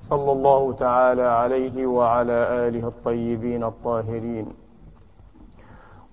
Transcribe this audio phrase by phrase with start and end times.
[0.00, 4.46] صلى الله تعالى عليه وعلى آله الطيبين الطاهرين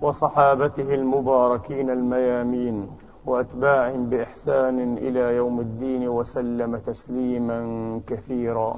[0.01, 2.89] وصحابته المباركين الميامين
[3.25, 7.59] وأتباعهم بإحسان إلى يوم الدين وسلم تسليما
[8.07, 8.75] كثيرا.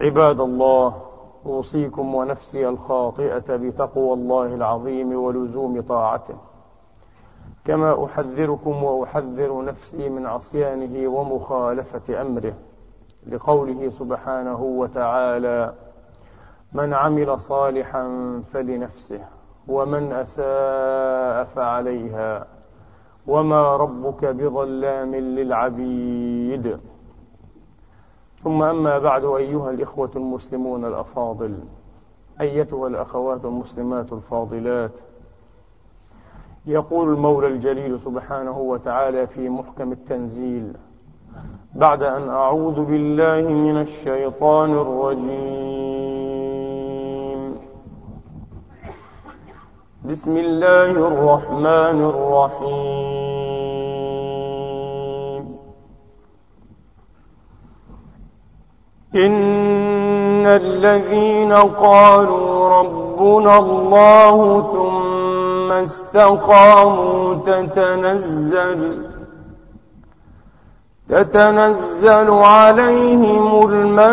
[0.00, 1.02] عباد الله
[1.46, 6.34] أوصيكم ونفسي الخاطئة بتقوى الله العظيم ولزوم طاعته.
[7.64, 12.54] كما أحذركم وأحذر نفسي من عصيانه ومخالفة أمره.
[13.26, 15.74] لقوله سبحانه وتعالى
[16.72, 18.04] من عمل صالحا
[18.52, 19.24] فلنفسه
[19.68, 22.46] ومن أساء فعليها
[23.26, 26.78] وما ربك بظلام للعبيد.
[28.44, 31.58] ثم أما بعد أيها الإخوة المسلمون الأفاضل
[32.40, 34.90] أيتها الأخوات المسلمات الفاضلات
[36.66, 40.72] يقول المولى الجليل سبحانه وتعالى في محكم التنزيل
[41.74, 45.72] بعد أن أعوذ بالله من الشيطان الرجيم.
[50.04, 53.42] بسم الله الرحمن الرحيم.
[59.14, 69.11] إن الذين قالوا ربنا الله ثم استقاموا تتنزل
[71.12, 74.12] تتنزل عليهم الملائكة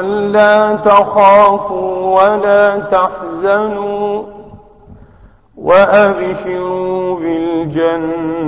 [0.00, 4.22] ألا تخافوا ولا تحزنوا
[5.56, 8.46] وأبشروا بالجنة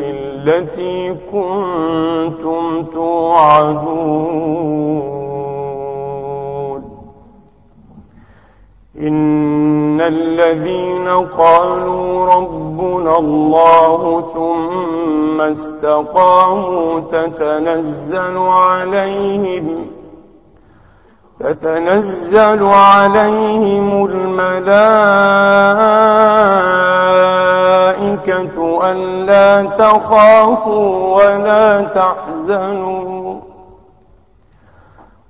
[0.00, 4.36] التي كنتم توعدون
[9.00, 19.86] إن الذين قالوا ربنا الله ثم استقاموا تتنزل عليهم
[21.40, 24.56] تتنزل عليهم الملائكة
[28.92, 33.40] ألا تخافوا ولا تحزنوا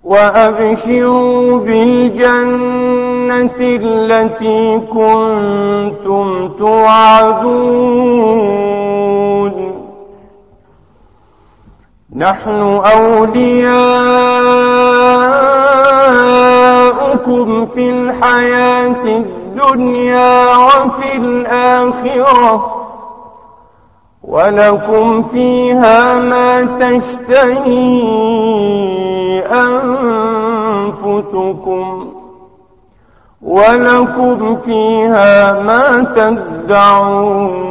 [0.05, 7.97] وأبشروا بالجنة التي كنتم توعدون.
[12.17, 13.57] نحن أولياؤكم
[17.67, 22.73] في الحياة الدنيا وفي الآخرة.
[24.25, 27.77] ولكم فيها ما تشتهي
[30.97, 32.16] أنفسكم.
[33.47, 37.67] ولكم فيها ما تدعون.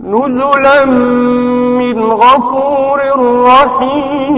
[0.00, 3.00] نزلا من غفور
[3.42, 4.34] رحيم.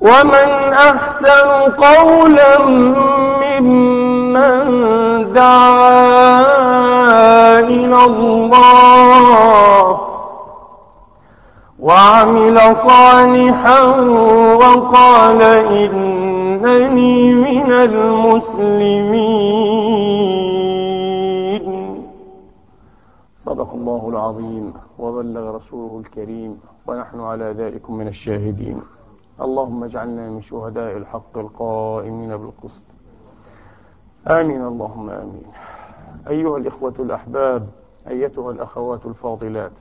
[0.00, 2.58] ومن أحسن قولا
[3.42, 4.66] ممن
[5.32, 6.40] دعا
[7.60, 10.05] إلى الله
[11.86, 13.80] وعمل صالحا
[14.54, 19.26] وقال إنني من المسلمين.
[23.36, 24.72] صدق الله العظيم.
[24.98, 26.60] وبلغ رسوله الكريم.
[26.86, 28.80] ونحن على ذلك من الشاهدين.
[29.40, 32.84] اللهم اجعلنا من شهداء الحق القائمين بالقسط.
[34.28, 34.66] آمين.
[34.66, 35.42] اللهم آمين.
[36.28, 37.66] أيها الإخوة الأحباب
[38.08, 39.72] أيتها الأخوات الفاضلات.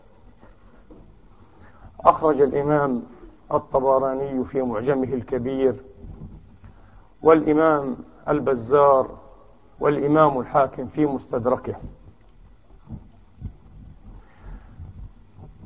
[2.06, 3.04] أخرج الإمام
[3.54, 5.76] الطبراني في معجمه الكبير
[7.24, 7.96] والإمام
[8.30, 9.10] البزار
[9.80, 11.76] والإمام الحاكم في مستدركه.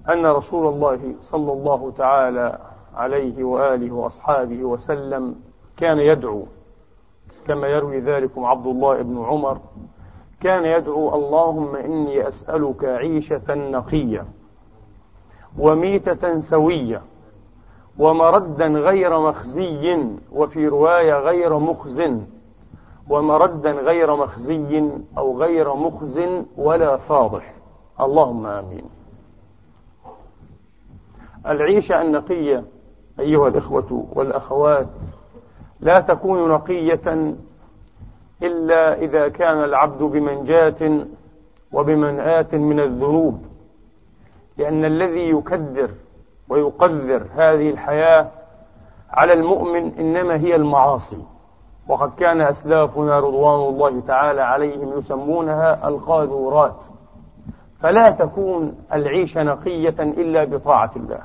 [0.09, 2.59] أن رسول الله صلى الله تعالى
[2.95, 5.35] عليه وآله وأصحابه وسلم
[5.77, 6.45] كان يدعو
[7.47, 9.59] كما يروي ذلكم عبد الله بن عمر
[10.41, 14.25] كان يدعو اللهم إني أسألك عيشة نقية.
[15.57, 17.01] وميتة سوية
[17.99, 19.97] ومردا غير مخزي
[20.31, 22.03] وفي رواية غير مخز
[23.09, 26.21] ومردا غير مخزي أو غير مخز
[26.57, 27.53] ولا فاضح.
[28.01, 28.83] اللهم آمين.
[31.47, 32.63] العيشة النقية
[33.19, 34.87] أيها الإخوة والأخوات
[35.79, 37.35] لا تكون نقية
[38.43, 41.05] إلا إذا كان العبد بمنجاة
[41.73, 43.48] وبمنآة من الذنوب.
[44.59, 45.91] لأن الذي يكدر
[46.49, 48.27] ويقذر هذه الحياة
[49.09, 51.23] على المؤمن إنما هي المعاصي.
[51.87, 56.83] وقد كان أسلافنا رضوان الله تعالى عليهم يسمونها القاذورات.
[57.81, 61.21] فلا تكون العيشة نقية إلا بطاعة الله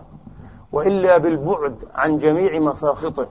[0.72, 3.26] وإلا بالبعد عن جميع مساخطه.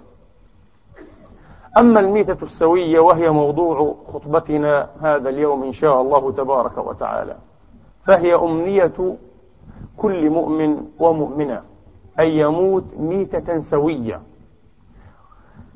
[1.78, 7.36] أما الميتة السوية وهي موضوع خطبتنا هذا اليوم إن شاء الله تبارك وتعالى
[8.06, 9.18] فهي أمنية
[9.98, 11.62] كل مؤمن ومؤمنة
[12.20, 14.22] أن يموت ميتة سوية.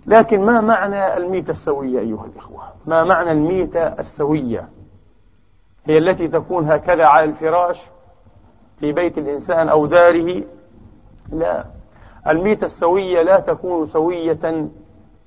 [0.05, 4.69] لكن ما معنى الميتة السوية أيها الإخوة؟ ما معنى الميتة السوية؟
[5.85, 7.89] هي التي تكون هكذا على الفراش
[8.79, 10.43] في بيت الإنسان أو داره؟
[11.31, 11.65] لا.
[12.27, 14.69] الميتة السوية لا تكون سوية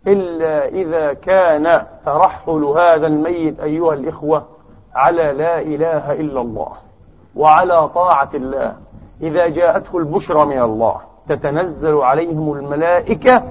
[0.07, 4.49] إلا إذا كان ترحل هذا الميت أيها الإخوة
[4.95, 6.73] على لا إله إلا الله.
[7.37, 8.77] وعلى طاعة الله.
[9.23, 13.43] إذا جاءته البشرى من الله تتنزل عليهم الملائكة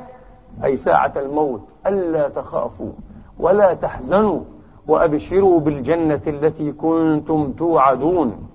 [0.64, 2.92] أي ساعة الموت ألا تخافوا
[3.40, 4.40] ولا تحزنوا
[4.88, 8.50] وأبشروا بالجنة التي كنتم توعدون.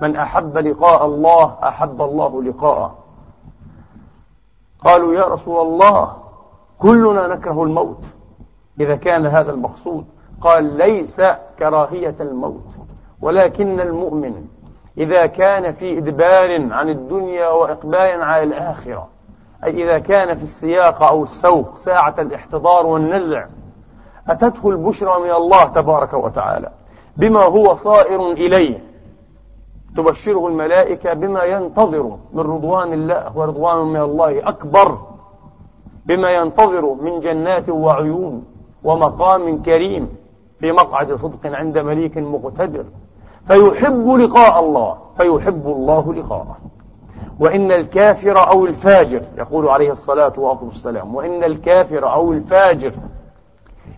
[0.00, 2.94] من أحب لقاء الله أحب الله لقاءه.
[4.84, 6.16] قالوا يا رسول الله
[6.78, 8.04] كلنا نكره الموت.
[8.80, 10.04] إذا كان هذا المقصود
[10.40, 11.22] قال ليس
[11.58, 12.76] كراهية الموت.
[13.22, 14.44] ولكن المؤمن
[14.98, 19.08] إذا كان في إدبار عن الدنيا وإقبال على الآخرة
[19.64, 23.46] أي إذا كان في السياق أو السوق ساعة الاحتضار والنزع
[24.28, 26.70] أتته البشرى من الله تبارك وتعالى
[27.16, 28.92] بما هو صائر إليه.
[29.96, 34.98] تبشره الملائكة بما ينتظر من رضوان الله ورضوان من الله أكبر
[36.06, 38.44] بما ينتظر من جنات وعيون
[38.84, 40.08] ومقام كريم
[40.60, 42.84] في مقعد صدق عند مليك مقتدر.
[43.46, 46.56] فيحب لقاء الله فيحب الله لقاءه.
[47.40, 52.92] وإن الكافر أو الفاجر يقول عليه الصلاة والسلام وإن الكافر أو الفاجر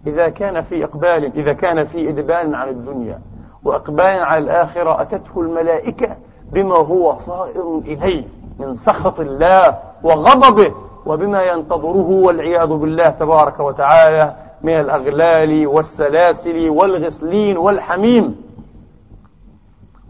[0.07, 3.21] إذا كان في إقبال إذا كان في إدبان عن الدنيا
[3.65, 6.17] وإقبال على الآخرة أتته الملائكة
[6.53, 8.25] بما هو صائر إليه
[8.59, 10.73] من سخط الله وغضبه
[11.07, 18.37] وبما ينتظره والعياذ بالله تبارك وتعالى من الأغلال والسلاسل والغسلين والحميم.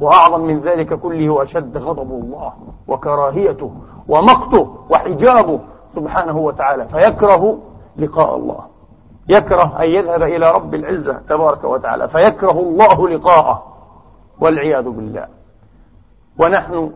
[0.00, 2.52] وأعظم من ذلك كله أشد غضب الله
[2.88, 3.73] وكراهيته
[4.08, 5.61] ومقته وحجابه
[5.94, 6.88] سبحانه وتعالى.
[6.88, 7.58] فيكره
[7.96, 8.61] لقاء الله.
[9.29, 12.08] يكره أن يذهب إلى رب العزة تبارك وتعالى.
[12.08, 13.62] فيكره الله لقاءه.
[14.41, 15.26] والعياذ بالله.
[16.38, 16.93] ونحن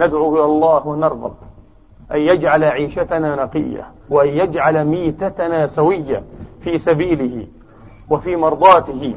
[0.00, 1.34] ندعو إلى الله ونرغب
[2.12, 6.22] أن يجعل عيشتنا نقية وأن يجعل ميتتنا سوية
[6.60, 7.46] في سبيله
[8.10, 9.14] وفي مرضاته.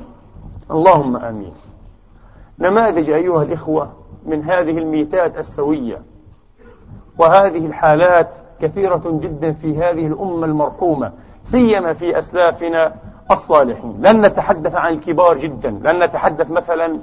[0.71, 1.53] اللهم آمين.
[2.59, 3.89] نماذج أيها الإخوة
[4.25, 6.01] من هذه الميتات السوية.
[7.17, 8.29] وهذه الحالات
[8.61, 11.11] كثيرة جدا في هذه الأمة المرحومة
[11.43, 12.95] سيما في أسلافنا
[13.31, 14.01] الصالحين.
[14.01, 16.99] لن نتحدث عن الكبار جدا لن نتحدث مثلا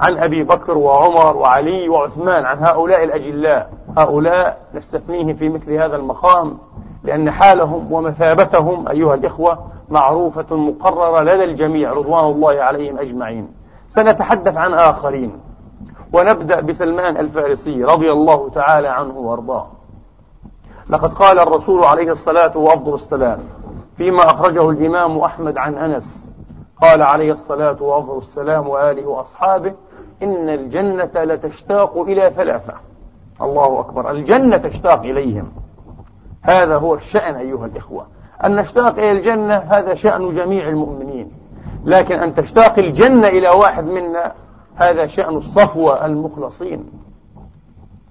[0.00, 3.70] عن أبي بكر وعمر وعلي وعثمان عن هؤلاء الأجلاء.
[3.98, 6.58] هؤلاء نستثنيهم في مثل هذا المقام
[7.04, 9.58] لأن حالهم ومثابتهم أيها الإخوة
[9.88, 13.57] معروفة مقررة لدى الجميع رضوان الله عليهم أجمعين.
[13.88, 15.32] سنتحدث عن آخرين.
[16.12, 19.66] ونبدأ بسلمان الفارسي رضي الله تعالى عنه وأرضاه.
[20.90, 23.38] لقد قال الرسول عليه الصلاة وأفضل السلام
[23.96, 26.28] فيما أخرجه الإمام أحمد عن أنس.
[26.82, 29.74] قال عليه الصلاة وأفضل السلام وآله وأصحابه
[30.22, 32.74] إن الجنة لتشتاق إلى ثلاثة.
[33.42, 34.10] الله أكبر.
[34.10, 35.52] الجنة تشتاق إليهم.
[36.42, 38.06] هذا هو الشأن أيها الإخوة.
[38.44, 41.32] أن نشتاق إلى الجنة هذا شأن جميع المؤمنين.
[41.84, 44.32] لكن أن تشتاق الجنة إلى واحد منا
[44.76, 46.90] هذا شأن الصفوة المخلصين.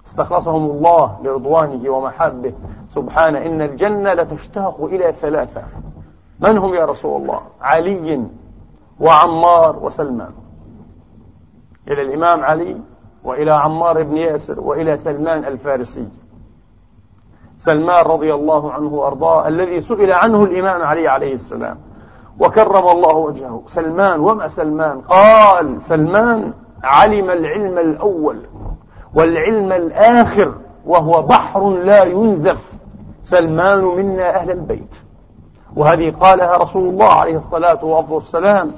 [0.06, 2.52] استخلصهم الله لرضوانه ومحبه.
[2.88, 5.62] سبحانه إن الجنة لتشتاق إلى ثلاثة.
[6.40, 8.24] من هم يا رسول الله؟ علي
[9.00, 10.32] وعمار وسلمان.
[11.88, 12.76] إلى الإمام علي
[13.24, 16.08] وإلى عمار بن ياسر وإلى سلمان الفارسي.
[17.58, 21.78] سلمان رضي الله عنه وأرضاه الذي سئل عنه الإمام علي عليه السلام.
[22.40, 23.62] وكرم الله وجهه.
[23.66, 26.52] سلمان وما سلمان؟ قال سلمان
[26.84, 28.40] علم العلم الأول
[29.14, 30.54] والعلم الآخر
[30.86, 32.74] وهو بحر لا ينزف.
[33.24, 35.02] سلمان منا أهل البيت.
[35.76, 38.72] وهذه قالها رسول الله عليه الصلاة والسلام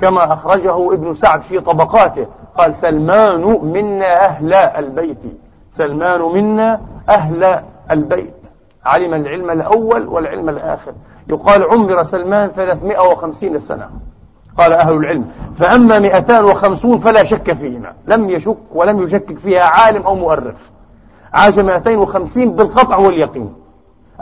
[0.00, 2.26] كما أخرجه ابن سعد في طبقاته.
[2.58, 5.22] قال سلمان منا أهل البيت.
[5.70, 8.35] سلمان منا أهل البيت.
[8.86, 10.92] علم العلم الأول والعلم الآخر.
[11.28, 13.90] يقال عمر سلمان 350 سنة.
[14.58, 15.24] قال أهل العلم
[15.54, 17.92] فأما 250 فلا شك فيهما.
[18.06, 20.56] لم يشك ولم يشكك فيها عالم أو مؤرخ.
[21.32, 23.54] عاش 250 بالقطع واليقين.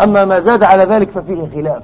[0.03, 1.83] أما ما زاد على ذلك ففيه خلاف.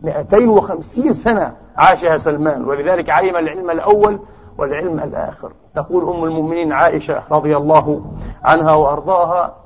[0.00, 4.20] 250 سنة عاشها سلمان ولذلك علم العلم الأول
[4.58, 5.52] والعلم الآخر.
[5.74, 8.04] تقول أم المؤمنين عائشة رضي الله
[8.44, 9.59] عنها وأرضاها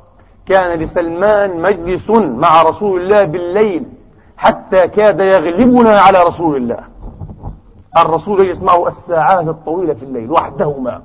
[0.46, 3.86] كان لسلمان مجلس مع رسول الله بالليل
[4.36, 6.78] حتى كاد يغلبنا على رسول الله.
[7.98, 11.02] الرسول يسمعه الساعات الطويلة في الليل وحدهما.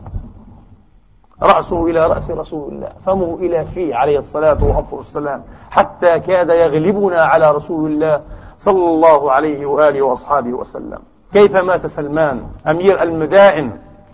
[1.41, 7.51] رأسه إلى رأس رسول الله فمه إلى فيه عليه الصلاة والسلام حتى كاد يغلبنا على
[7.51, 8.21] رسول الله
[8.57, 10.99] صلى الله عليه وآله وأصحابه وسلم.
[11.33, 13.71] كيف مات سلمان؟ أمير المدائن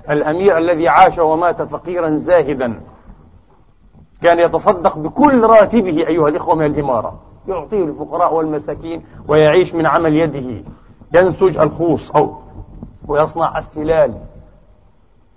[0.09, 2.81] الأمير الذي عاش ومات فقيرا زاهدا.
[4.21, 7.13] كان يتصدق بكل راتبه أيها الإخوة من الإمارة.
[7.47, 10.63] يعطيه الفقراء والمساكين ويعيش من عمل يده.
[11.15, 12.35] ينسج الخوص أو
[13.07, 14.13] ويصنع السلال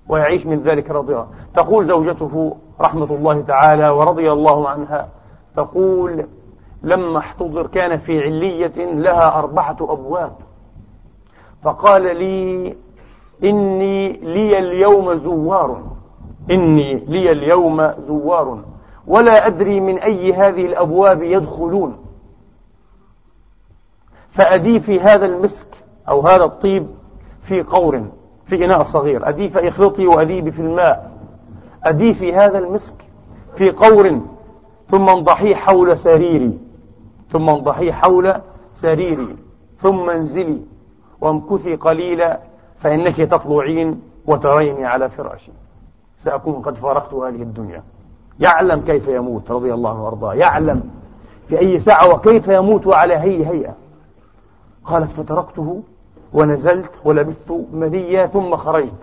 [0.08, 5.08] ويعيش من ذلك رضيا تقول زوجته رحمة الله تعالى ورضي الله عنها
[5.56, 6.26] تقول
[6.82, 10.32] لما احتضر كان في علية لها أربعة أبواب.
[11.62, 12.76] فقال لي
[13.44, 15.82] إني لي اليوم زوار.
[16.50, 18.64] إني لي اليوم زوار
[19.06, 21.96] ولا أدري من أي هذه الأبواب يدخلون.
[24.30, 25.68] فأدي في هذا المسك
[26.08, 26.86] أو هذا الطيب
[27.42, 28.04] في قور
[28.44, 29.28] في إناء صغير.
[29.28, 31.10] أدي فإخلطي وأديبي في الماء.
[31.84, 32.94] أدي في هذا المسك
[33.56, 34.20] في قور
[34.88, 36.58] ثم انضحي حول سريري.
[37.30, 38.34] ثم انضحي حول
[38.74, 39.36] سريري.
[39.78, 40.62] ثم انزلي
[41.20, 42.40] وامكثي قليلا
[42.78, 45.52] فإنك تطلعين وتريني على فراشي.
[46.18, 47.82] سأكون قد فارقت هذه الدنيا.
[48.40, 50.34] يعلم كيف يموت رضي الله عنه وأرضاه.
[50.34, 50.90] يعلم
[51.48, 53.74] في أي ساعة وكيف يموت وعلى هي هيئة.
[54.84, 55.82] قالت فتركته
[56.32, 58.94] ونزلت ولبثت منيا ثم خرجت.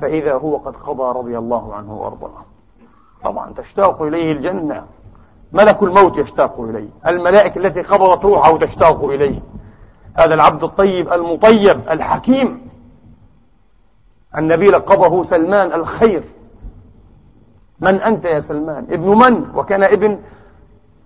[0.00, 2.44] فإذا هو قد قضى رضي الله عنه وأرضاه.
[3.24, 4.84] طبعا تشتاق إليه الجنة.
[5.52, 6.88] ملك الموت يشتاق إليه.
[7.06, 9.40] الملائكة التي قبضت روحه تشتاق إليه.
[10.14, 12.68] هذا العبد الطيب المطيب الحكيم.
[14.38, 16.22] النبي لقبه سلمان الخير.
[17.84, 20.18] من أنت يا سلمان؟ ابن من؟ وكان ابن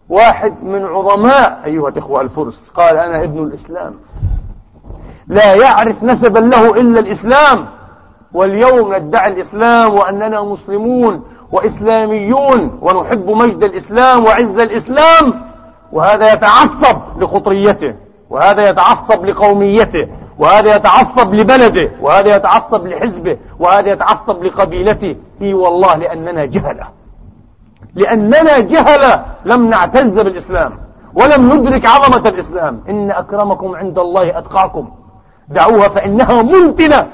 [0.08, 2.70] واحد من عظماء أيها الإخوة الفرس.
[2.70, 3.94] قال أنا ابن الإسلام.
[5.26, 7.66] لا يعرف نسبا له إلا الإسلام.
[8.32, 15.42] واليوم ندعي الإسلام وأننا مسلمون وإسلاميون ونحب مجد الإسلام وعز الإسلام.
[15.92, 17.94] وهذا يتعصب لخطريته
[18.30, 20.08] وهذا يتعصب لقوميته.
[20.38, 25.16] وهذا يتعصب لبلده وهذا يتعصب لحزبه وهذا يتعصب لقبيلته.
[25.42, 26.88] إي والله لأننا جهلة.
[27.95, 30.78] لأننا جهلة لم نعتز بالإسلام
[31.14, 32.80] ولم ندرك عظمة الإسلام.
[32.88, 34.88] إن أكرمكم عند الله أتقاكم.
[35.49, 37.07] دعوها فإنها منتنة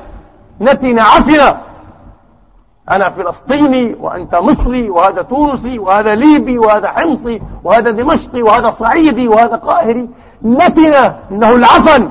[0.61, 1.57] نتن عفنة
[2.91, 9.57] أنا فلسطيني وأنت مصري وهذا تونسي وهذا ليبي وهذا حمصي وهذا دمشقي وهذا صعيدي وهذا
[9.57, 10.09] قاهري.
[10.45, 12.09] نتنة إنه العفن.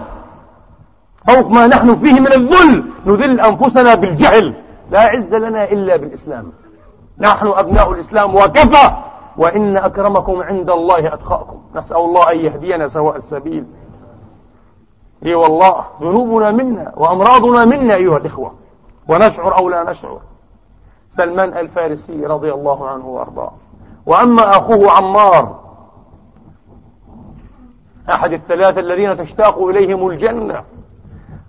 [1.28, 4.56] فوق ما نحن فيه من الذل نذل أنفسنا بالجهل.
[4.92, 6.52] لا عز لنا إلا بالإسلام.
[7.20, 8.92] نحن أبناء الإسلام وكفى.
[9.38, 11.62] وإن أكرمكم عند الله أتقاكم.
[11.76, 13.66] نسأل الله أن يهدينا سواء السبيل.
[15.26, 18.54] إي والله ذنوبنا منا وأمراضنا منا أيها الإخوة.
[19.08, 20.20] ونشعر أو لا نشعر.
[21.10, 23.52] سلمان الفارسي رضي الله عنه وأرضاه.
[24.06, 25.60] وأما أخوه عمار
[28.10, 30.64] أحد الثلاثة الذين تشتاق إليهم الجنة.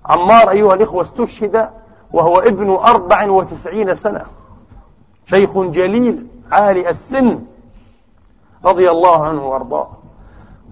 [0.06, 1.68] عمار أيها الإخوة استشهد
[2.12, 4.25] وهو ابن أربع وتسعين سنة.
[5.26, 7.40] شيخ جليل عالي السن
[8.64, 9.88] رضي الله عنه وأرضاه.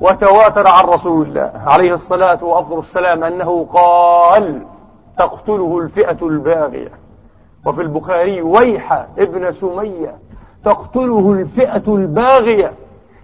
[0.00, 4.66] وتواتر عن رسول الله عليه الصلاة وأفضل السلام أنه قال
[5.18, 6.92] تقتله الفئة الباغية
[7.66, 10.18] وفي البخاري ويح ابن سمية
[10.64, 12.72] تقتله الفئة الباغية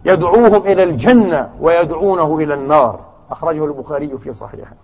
[0.04, 3.00] يدعوهم إلى الجنة ويدعونه إلى النار
[3.30, 4.74] أخرجه البخاري في صحيحه.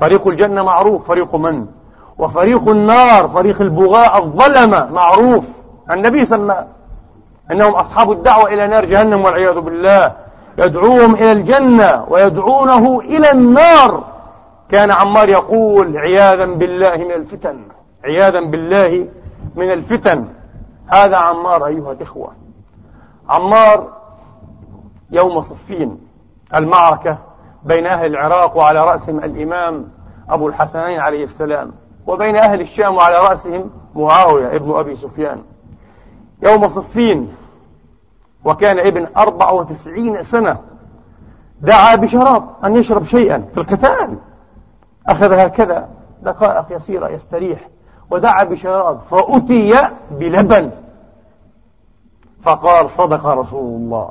[0.00, 1.66] فريق الجنة معروف فريق من؟
[2.18, 5.62] وفريق النار فريق البغاء الظلمة معروف.
[5.90, 6.66] النبي سماه
[7.50, 10.12] أنهم أصحاب الدعوة إلى نار جهنم والعياذ بالله.
[10.58, 14.04] يدعوهم إلى الجنة ويدعونه إلى النار.
[14.70, 17.60] كان عمار يقول عياذا بالله من الفتن
[18.04, 19.08] عياذا بالله
[19.54, 20.24] من الفتن.
[20.86, 22.32] هذا عمار أيها الإخوة.
[23.28, 23.88] عمار
[25.10, 25.98] يوم صفين
[26.54, 27.18] المعركة
[27.66, 29.88] بين أهل العراق وعلى رأسهم الإمام
[30.28, 31.72] أبو الحسنين عليه السلام
[32.06, 35.42] وبين أهل الشام وعلى رأسهم معاوية ابن أبي سفيان.
[36.42, 37.34] يوم صفين
[38.44, 40.58] وكان ابن أربع وتسعين سنة
[41.60, 44.18] دعا بشراب أن يشرب شيئا في القتال.
[45.06, 45.88] أخذ هكذا
[46.22, 47.68] دقائق يسيرة يستريح
[48.10, 50.70] ودعا بشراب فأتي بلبن.
[52.42, 54.10] فقال صدق رسول الله.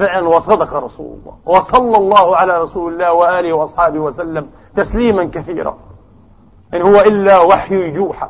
[0.00, 1.34] فعلا وصدق رسول الله.
[1.46, 5.76] وصلى الله على رسول الله وآله وأصحابه وسلم تسليما كثيرا.
[6.74, 8.28] إن هو إلا وحي يوحى.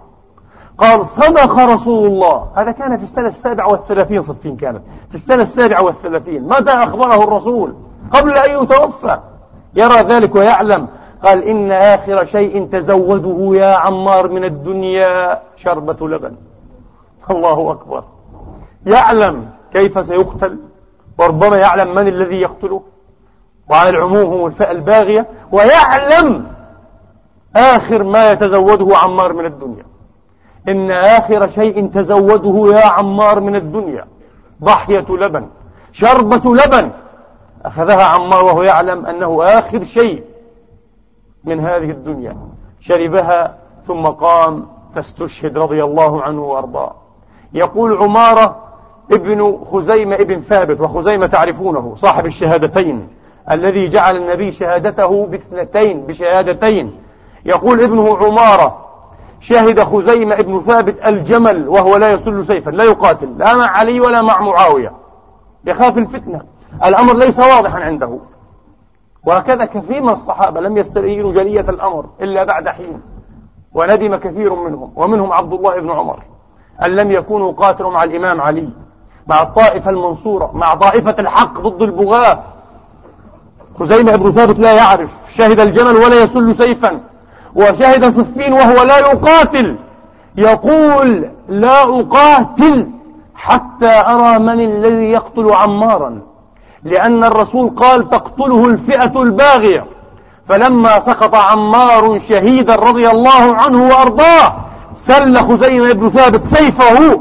[0.78, 2.50] قال صدق رسول الله.
[2.54, 4.82] هذا كان في السنة السابعة والثلاثين صفين كانت.
[5.08, 6.48] في السنة السابعة والثلاثين.
[6.48, 7.74] متى أخبره الرسول؟
[8.12, 9.18] قبل أن يتوفى.
[9.74, 10.86] يرى ذلك ويعلم.
[11.24, 16.36] قال إن آخر شيء تزوده يا عمار من الدنيا شربة لبن.
[17.30, 18.04] الله أكبر.
[18.86, 20.58] يعلم كيف سيقتل.
[21.20, 22.82] وربما يعلم من الذي يقتله
[23.70, 26.46] وعلى العموم هم الفئة الباغية ويعلم
[27.56, 29.84] آخر ما يتزوده عمار من الدنيا.
[30.68, 34.06] إن آخر شيء تزوده يا عمار من الدنيا
[34.64, 35.46] ضحية لبن
[35.92, 36.90] شربة لبن.
[37.64, 40.24] أخذها عمار وهو يعلم أنه آخر شيء
[41.44, 42.36] من هذه الدنيا.
[42.80, 46.94] شربها ثم قام فاستشهد رضي الله عنه وأرضاه.
[47.52, 48.69] يقول عمارة
[49.12, 53.08] ابن خزيمة ابن ثابت وخزيمة تعرفونه صاحب الشهادتين
[53.50, 56.92] الذي جعل النبي شهادته باثنتين بشهادتين.
[57.44, 58.86] يقول ابنه عمارة
[59.40, 64.22] شهد خزيمة ابن ثابت الجمل وهو لا يسل سيفا لا يقاتل لا مع علي ولا
[64.22, 64.92] مع معاوية
[65.64, 66.40] يخاف الفتنة.
[66.84, 68.18] الأمر ليس واضحا عنده.
[69.26, 73.00] وهكذا كثير من الصحابة لم يسترينوا جلية الأمر إلا بعد حين
[73.74, 76.22] وندم كثير منهم ومنهم عبد الله بن عمر
[76.84, 78.68] أن لم يكونوا قاتلوا مع الإمام علي.
[79.30, 82.38] مع الطائفة المنصورة مع طائفة الحق ضد البغاة.
[83.80, 87.00] خزيمة بن ثابت لا يعرف شهد الجمل ولا يسل سيفا.
[87.54, 89.76] وشهد صفين وهو لا يقاتل.
[90.36, 92.88] يقول لا أقاتل
[93.34, 96.20] حتى أرى من الذي يقتل عمارا.
[96.84, 99.86] لأن الرسول قال تقتله الفئة الباغية.
[100.48, 104.54] فلما سقط عمار شهيدا رضي الله عنه وأرضاه
[104.94, 107.20] سل خزيمة بن ثابت سيفه.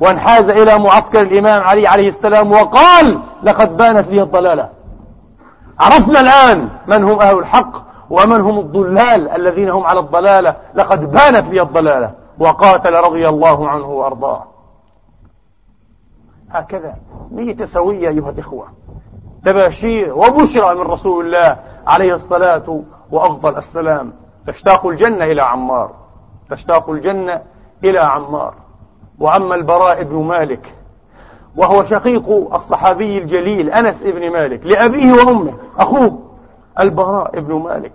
[0.00, 4.68] وانحاز إلى معسكر الإمام علي عليه السلام وقال لقد بانت لي الضلالة.
[5.80, 10.56] عرفنا الآن من هم أهل الحق ومن هم الضلال الذين هم على الضلالة.
[10.74, 14.44] لقد بانت لي الضلالة وقاتل رضي الله عنه وأرضاه.
[16.50, 16.94] هكذا
[17.30, 18.66] نية سوية أيها الإخوة.
[19.44, 21.56] تباشير وبشرى من رسول الله
[21.86, 24.12] عليه الصلاة وأفضل السلام.
[24.46, 25.90] تشتاق الجنة إلى عمار.
[26.50, 27.42] تشتاق الجنة
[27.84, 28.54] إلى عمار.
[29.20, 30.74] وأما البراء بن مالك
[31.56, 36.18] وهو شقيق الصحابي الجليل أنس بن مالك لأبيه وأمه أخوه
[36.80, 37.92] البراء بن مالك.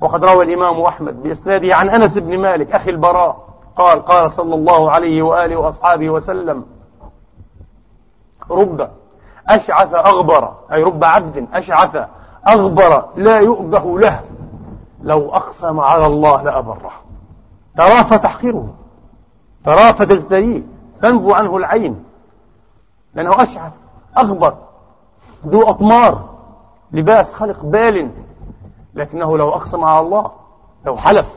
[0.00, 4.90] وقد روى الإمام أحمد بإسناده عن أنس بن مالك أخي البراء قال قال صلى الله
[4.90, 6.64] عليه وآله وأصحابه وسلم
[8.50, 8.90] رب
[9.48, 11.98] أشعث أغبر أي رب عبد أشعث
[12.48, 14.20] أغبر لا يؤبه له
[15.02, 16.92] لو أقسم على الله لأبره
[17.76, 18.68] ترى فتحقره.
[19.64, 20.62] ترى فتزدريه
[21.02, 22.04] تنبو عنه العين.
[23.14, 23.72] لأنه أشعث
[24.18, 24.54] أغبر
[25.46, 26.28] ذو أطمار
[26.92, 28.10] لباس خلق بال
[28.94, 30.30] لكنه لو أقسم على الله
[30.86, 31.34] لو حلف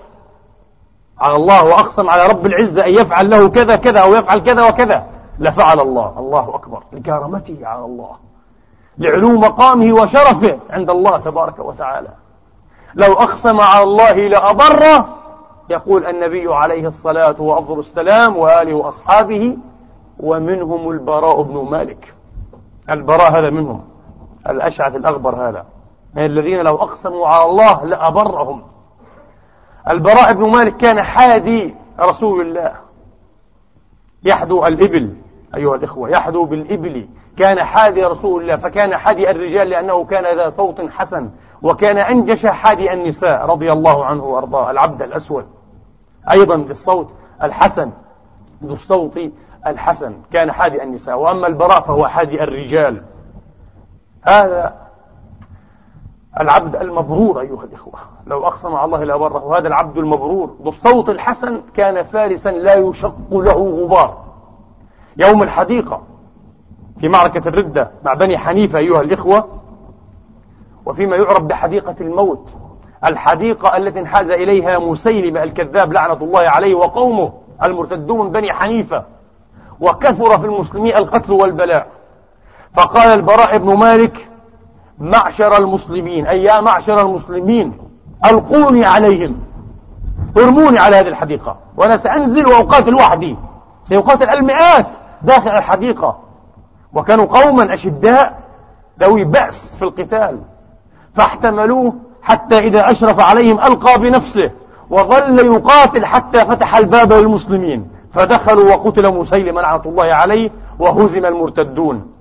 [1.20, 5.08] على الله وأقسم على رب العزة أن يفعل له كذا كذا أو يفعل كذا وكذا
[5.40, 6.14] لفعل الله.
[6.18, 8.16] الله أكبر لكرامته على الله
[8.98, 12.10] لعلو مقامه وشرفه عند الله تبارك وتعالى.
[12.96, 15.10] لو أقسم على الله لأبره
[15.74, 19.58] يقول النبي عليه الصلاة وأفضل السلام وآله وأصحابه
[20.20, 22.14] ومنهم البراء بن مالك.
[22.90, 23.82] البراء هذا منهم.
[24.50, 25.66] الأشعث الأغبر هذا.
[26.14, 28.64] من الذين لو أقسموا على الله لأبرهم.
[29.90, 32.72] البراء بن مالك كان حادي رسول الله.
[34.24, 35.16] يحدو الإبل.
[35.56, 37.08] أيها الإخوة يحدو بالإبل.
[37.38, 41.30] كان حادي رسول الله فكان حادي الرجال لأنه كان ذا صوت حسن
[41.62, 44.72] وكان أنجش حادي النساء رضي الله عنه وأرضاه.
[44.72, 45.46] العبد الأسود.
[46.32, 47.10] أيضا بالصوت
[47.44, 47.92] الحسن
[48.62, 49.20] بالصوت
[49.68, 53.04] الحسن كان حادي النساء وأما البراء فهو حادي الرجال.
[54.24, 54.76] هذا
[56.40, 58.00] العبد المبرور أيها الإخوة.
[58.28, 60.56] لو أقسم على الله لأبره هذا العبد المبرور.
[60.60, 64.24] بالصوت الحسن كان فارسا لا يشق له غبار.
[65.18, 66.02] يوم الحديقة
[66.98, 69.48] في معركة الردة مع بني حنيفة أيها الإخوة
[70.86, 72.54] وفيما يعرف بحديقة الموت
[73.06, 79.04] الحديقة التي انحاز إليها مسيلمة الكذاب لعنة الله عليه وقومه المرتدون بني حنيفة
[79.80, 81.88] وكثر في المسلمين القتل والبلاء.
[82.74, 84.30] فقال البراء بن مالك
[85.00, 87.78] معشر المسلمين أي يا معشر المسلمين
[88.26, 89.40] ألقوني عليهم
[90.38, 93.38] ارموني على هذه الحديقة وأنا سأنزل وأقاتل وحدي
[93.84, 94.88] سيقاتل المئات
[95.22, 96.20] داخل الحديقة.
[96.94, 98.40] وكانوا قوما أشداء
[99.00, 100.42] ذوي بأس في القتال
[101.14, 104.52] فاحتملوه حتى إذا أشرف عليهم ألقى بنفسه
[104.90, 107.92] وظل يقاتل حتى فتح الباب للمسلمين.
[108.12, 112.12] فدخلوا وقتل مسيلم لعنة الله عليه وهزم المرتدون.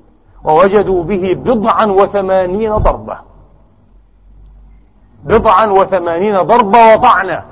[0.45, 3.17] ووجدوا به بضعا وثمانين ضربة.
[5.25, 7.43] بضعا وثمانين ضربة وطعنة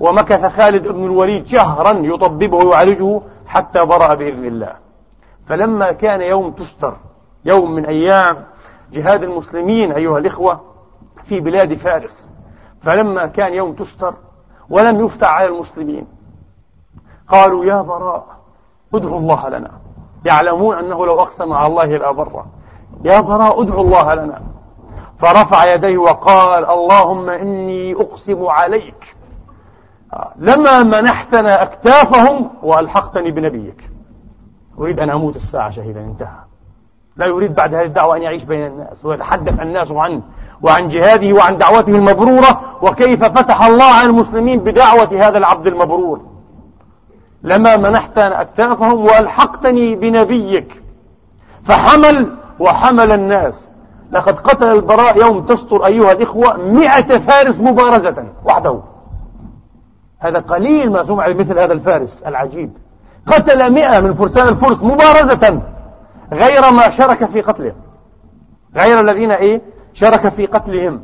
[0.00, 4.72] ومكث خالد بن الوليد شهرا يطببه ويعالجه حتى برأ بإذن الله.
[5.46, 6.94] فلما كان يوم تستر
[7.44, 8.44] يوم من أيام
[8.92, 10.60] جهاد المسلمين أيها الإخوة
[11.28, 12.30] في بلاد فارس
[12.80, 14.14] فلما كان يوم تستر
[14.70, 16.06] ولم يفتح على المسلمين.
[17.28, 18.26] قالوا يا براء
[18.94, 19.70] ادعوا الله لنا.
[20.24, 22.46] يعلمون أنه لو أقسم على الله لا بره
[23.04, 24.42] يا براء ادعوا الله لنا.
[25.18, 29.16] فرفع يديه وقال اللهم إني أقسم عليك.
[30.36, 33.90] لما منحتنا أكتافهم وألحقتني بنبيك.
[34.78, 36.38] أريد أن أموت الساعة شهيدا انتهى.
[37.16, 40.22] لا يريد بعد هذه الدعوة أن يعيش بين الناس ويتحدث الناس عنه
[40.62, 46.20] وعن جهاده وعن دعوته المبرورة وكيف فتح الله على المسلمين بدعوة هذا العبد المبرور.
[47.42, 50.82] لما منحت أكتافهم وألحقتني بنبيك
[51.62, 53.70] فحمل وحمل الناس.
[54.12, 58.80] لقد قتل البراء يوم تستر أيها الإخوة مئة فارس مبارزة وحده.
[60.18, 62.70] هذا قليل ما سمع مثل هذا الفارس العجيب.
[63.26, 65.60] قتل مئة من فرسان الفرس مبارزة
[66.32, 67.72] غير ما شرك في قتله.
[68.76, 69.62] غير الذين إيه؟
[69.98, 71.02] شرك في قتلهم.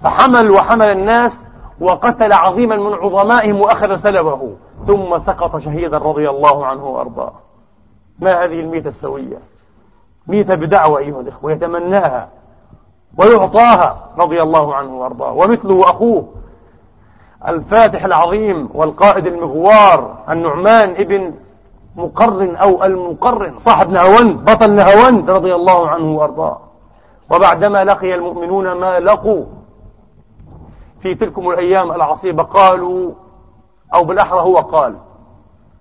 [0.00, 1.44] فحمل وحمل الناس
[1.80, 4.56] وقتل عظيما من عظمائهم وأخذ سلبه.
[4.86, 7.32] ثم سقط شهيدا رضي الله عنه وأرضاه.
[8.18, 9.38] ما هذه الميتة السوية؟
[10.26, 12.28] ميتة بدعوة أيها الإخوة يتمناها
[13.18, 15.32] ويعطاها رضي الله عنه وأرضاه.
[15.32, 16.28] ومثله أخوه
[17.48, 21.34] الفاتح العظيم والقائد المغوار النعمان ابن
[21.96, 26.63] مقرن أو المقرن صاحب نهاوند بطل نهاوند رضي الله عنه وأرضاه.
[27.30, 29.44] وبعدما لقي المؤمنون ما لقوا
[31.00, 33.12] في تلكم الأيام العصيبة قالوا
[33.94, 34.96] أو بالأحرى هو قال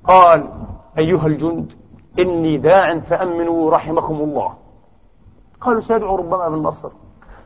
[0.08, 0.50] قال
[0.98, 1.74] أيها الجند
[2.20, 4.54] إني داع فأمنوا رحمكم الله.
[5.62, 6.92] قالوا سيدعو ربما بالنصر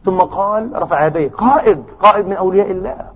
[0.06, 3.12] ثم قال رفع يديه قائد قائد من أولياء الله.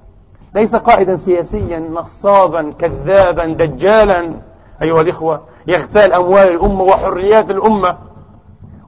[0.56, 4.34] ليس قائدا سياسيا نصابا كذابا دجالا.
[4.82, 7.98] أيها الإخوة يغتال أموال الأمة وحريات الأمة.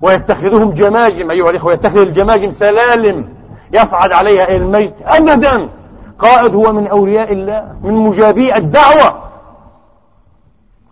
[0.03, 3.25] ويتخذهم جماجم أيها الإخوة يتخذ الجماجم سلالم
[3.73, 5.69] يصعد عليها المجد أبدا.
[6.19, 9.23] قائد هو من أولياء الله من مجابي الدعوة.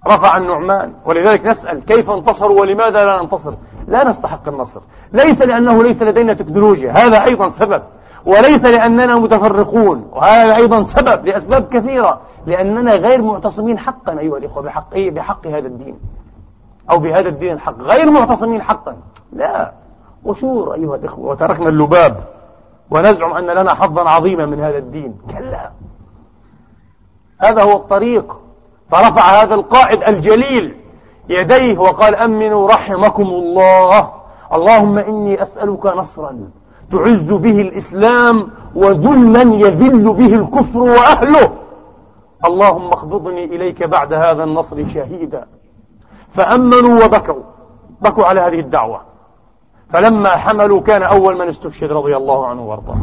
[0.08, 0.93] رفع النعمان.
[1.06, 3.54] ولذلك نسأل كيف انتصروا ولماذا لا ننتصر؟
[3.88, 4.82] لا نستحق النصر.
[5.13, 7.82] ليس لأنه ليس لدينا تكنولوجيا هذا أيضا سبب.
[8.26, 14.97] وليس لأننا متفرقون وهذا أيضا سبب لأسباب كثيرة لأننا غير معتصمين حقا أيها الإخوة بحق,
[14.97, 16.00] بحق هذا الدين.
[16.91, 18.98] أو بهذا الدين الحق غير معتصمين حقا.
[19.34, 19.74] لا.
[20.26, 22.24] قشور أيها الإخوة وتركنا اللباب
[22.91, 25.17] ونزعم أن لنا حظا عظيما من هذا الدين.
[25.30, 25.72] كلا.
[27.39, 28.38] هذا هو الطريق.
[28.89, 30.76] فرفع هذا القائد الجليل
[31.30, 34.12] يديه وقال أمنوا رحمكم الله.
[34.54, 36.50] اللهم إني أسألك نصرا
[36.91, 41.52] تعز به الإسلام وذلا يذل به الكفر وأهله.
[42.46, 45.48] اللهم اخبضني إليك بعد هذا النصر شهيدا.
[46.32, 47.44] فأمنوا وبكوا.
[48.02, 49.02] بكوا على هذه الدعوة.
[49.89, 52.98] فلما حملوا كان أول من استشهد رضي الله عنه وأرضاه.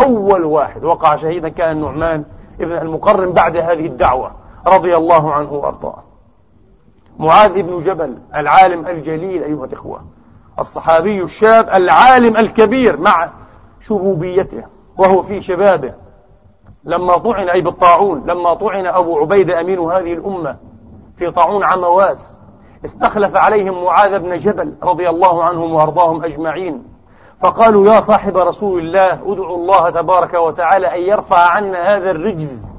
[0.00, 0.84] أول واحد.
[0.84, 2.24] وقع شهيدا كان النعمان
[2.60, 4.30] ابن المقرن بعد هذه الدعوة
[4.66, 6.02] رضي الله عنه وأرضاه.
[7.18, 10.00] معاذ بن جبل العالم الجليل أيها الإخوة.
[10.58, 13.30] الصحابي الشاب العالم الكبير مع
[13.80, 14.62] شبوبيته.
[14.98, 15.94] وهو في شبابه.
[16.84, 18.22] لما طعن أي بالطاعون.
[18.26, 20.56] لما طعن أبو عبيدة أمين هذه الأمة
[21.18, 22.35] في طاعون عمواس.
[22.86, 26.82] استخلف عليهم معاذ بن جبل رضي الله عنهم وأرضاهم أجمعين.
[27.42, 32.72] فقالوا يا صاحب رسول الله ادعوا الله تبارك وتعالى أن يرفع عنا هذا الرجز.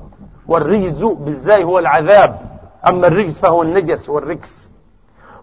[0.48, 2.40] والرجز بالزاي هو العذاب.
[2.88, 4.72] أما الرجز فهو النجس والركس.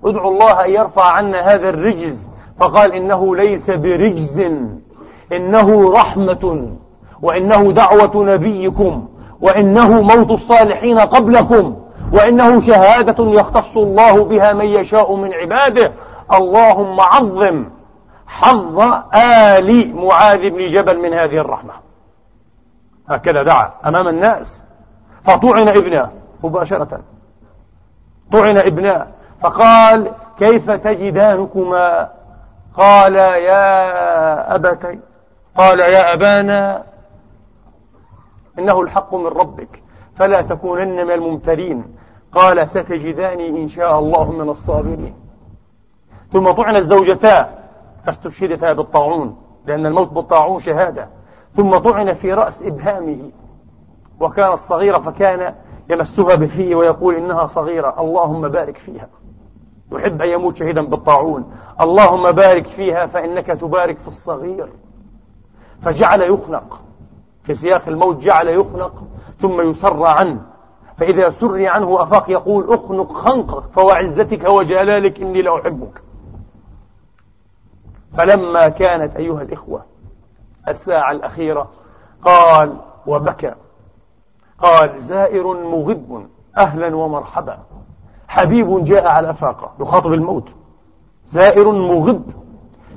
[0.05, 2.31] ادعوا الله أن يرفع عنا هذا الرجز.
[2.61, 4.41] فقال إنه ليس برجز.
[5.33, 6.69] إنه رحمة.
[7.23, 9.09] وإنه دعوة نبيكم.
[9.41, 11.84] وإنه موت الصالحين قبلكم.
[12.13, 15.93] وإنه شهادة يختص الله بها من يشاء من عباده.
[16.33, 17.65] اللهم عظم
[18.27, 18.81] حظ
[19.15, 21.73] آل معاذ بن جبل من هذه الرحمة.
[23.09, 24.65] هكذا دعا أمام الناس.
[25.25, 26.11] فطعن ابنه
[26.45, 27.01] مباشرة.
[28.33, 29.07] طعن ابنه.
[29.41, 32.11] فقال كيف تجدانكما؟
[32.77, 34.99] قال يا أبتي.
[35.57, 36.83] قال يا أبانا
[38.59, 39.84] إنه الحق من ربك.
[40.17, 41.85] فلا تكونن من الممترين.
[42.33, 45.15] قال ستجداني إن شاء الله من الصابرين.
[46.33, 47.59] ثم طعنت زوجتا
[48.05, 51.09] فاستشهدتا بالطاعون لأن الموت بالطاعون شهادة.
[51.57, 53.31] ثم طعن في رأس إبهامه.
[54.21, 55.55] وكانت صغيرة فكان
[55.91, 59.09] يمسها بفيه ويقول إنها صغيرة اللهم بارك فيها.
[59.93, 61.53] يحب أن يموت شهيدا بالطاعون.
[61.81, 64.69] اللهم بارك فيها فإنك تبارك في الصغير.
[65.81, 66.81] فجعل يخنق.
[67.43, 69.05] في سياق الموت جعل يخنق.
[69.45, 70.41] ثم يسر عنه.
[70.97, 76.03] فإذا سري عنه أفاق يقول أخنق خنقك فوعزتك وجلالك إني لأحبك
[78.17, 79.85] فلما كانت أيها الإخوة
[80.69, 81.69] الساعة الأخيرة
[82.23, 82.77] قال
[83.07, 83.55] وبكى.
[84.59, 86.27] قال زائر مغب
[86.59, 87.59] أهلا ومرحبا.
[88.29, 90.49] حبيب جاء على فاقة يخاطب الموت.
[91.27, 92.25] زائر مغب.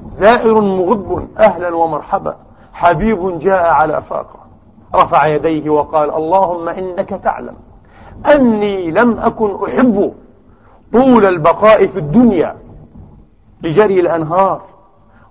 [0.08, 2.36] زائر مغب أهلا ومرحبا.
[2.74, 4.47] حبيب جاء على فاقة
[4.96, 7.56] رفع يديه وقال اللهم إنك تعلم
[8.26, 10.14] أني لم أكن أحب
[10.94, 12.56] طول البقاء في الدنيا
[13.64, 14.62] لجري الأنهار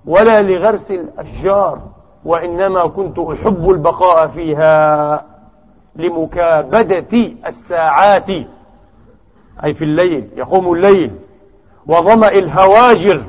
[0.07, 1.81] ولا لغرس الأشجار
[2.25, 5.25] وإنما كنت أحب البقاء فيها
[5.97, 8.31] لمكابدة الساعات
[9.65, 11.15] أي في الليل يقوم الليل
[11.87, 13.23] وظمأ الهواجر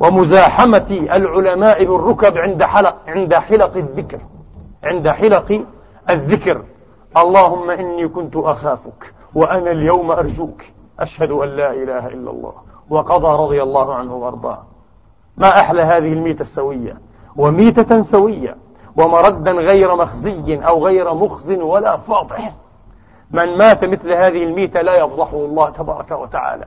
[0.00, 4.18] ومزاحمة العلماء بالركب عند حلق عند حلق الذكر.
[4.84, 5.64] عند حلق
[6.10, 6.62] الذكر.
[7.16, 10.62] اللهم إني كنت أخافك وأنا اليوم أرجوك.
[11.00, 12.52] أشهد أن لا إله إلا الله.
[12.90, 14.62] وقضى رضي الله عنه وأرضاه.
[15.36, 17.00] ما أحلى هذه الميتة السوية؟
[17.36, 18.56] وميتة سوية.
[18.96, 22.54] ومردا غير مخزي أو غير مخز ولا فاضح.
[23.30, 26.64] من مات مثل هذه الميتة لا يفضحه الله تبارك وتعالى.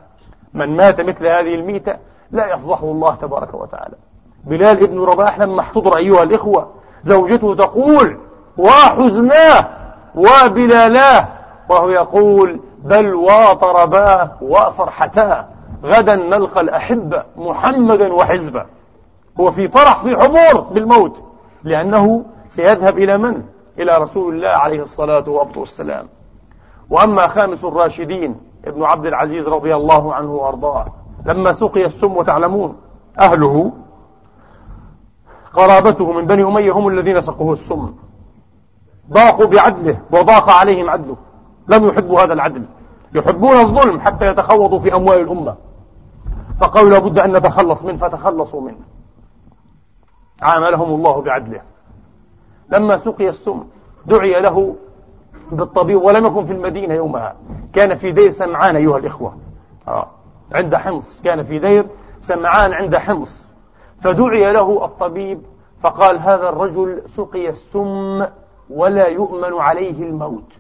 [0.53, 1.97] من مات مثل هذه الميتة
[2.31, 3.95] لا يفضحه الله تبارك وتعالى.
[4.43, 8.17] بلال ابن رباح لما احتضر أيها الإخوة زوجته تقول
[8.57, 9.67] وحزناه
[10.15, 11.27] وبلالاه
[11.69, 15.47] وهو يقول بل وطرباه وفرحتاه.
[15.83, 18.65] غدا نلقى الأحبة محمدا وحزبه
[19.39, 21.23] هو في فرح في حضور بالموت
[21.63, 23.43] لأنه سيذهب إلى من؟
[23.79, 26.07] إلى رسول الله عليه الصلاة والسلام.
[26.89, 28.35] وأما خامس الراشدين
[28.65, 30.85] ابن عبد العزيز رضي الله عنه وأرضاه
[31.25, 32.75] لما سقي السم وتعلمون
[33.21, 33.71] أهله
[35.53, 37.93] قرابته من بني أمية هم الذين سقوه السم.
[39.11, 41.15] ضاقوا بعدله وضاق عليهم عدله.
[41.67, 42.63] لم يحبوا هذا العدل.
[43.15, 45.55] يحبون الظلم حتى يتخوضوا في أموال الأمة.
[46.61, 48.79] فقالوا لابد أن نتخلص منه فتخلصوا منه
[50.41, 51.61] عاملهم الله بعدله.
[52.69, 53.63] لما سقي السم
[54.05, 54.75] دعي له
[55.51, 57.35] بالطبيب ولم يكن في المدينة يومها.
[57.73, 59.37] كان في دير سمعان أيها الإخوة.
[59.87, 60.07] آه.
[60.51, 61.21] عند حمص.
[61.21, 61.85] كان في دير
[62.19, 63.49] سمعان عند حمص.
[64.03, 65.41] فدعي له الطبيب
[65.81, 68.25] فقال هذا الرجل سقي السم
[68.69, 70.51] ولا يؤمن عليه الموت.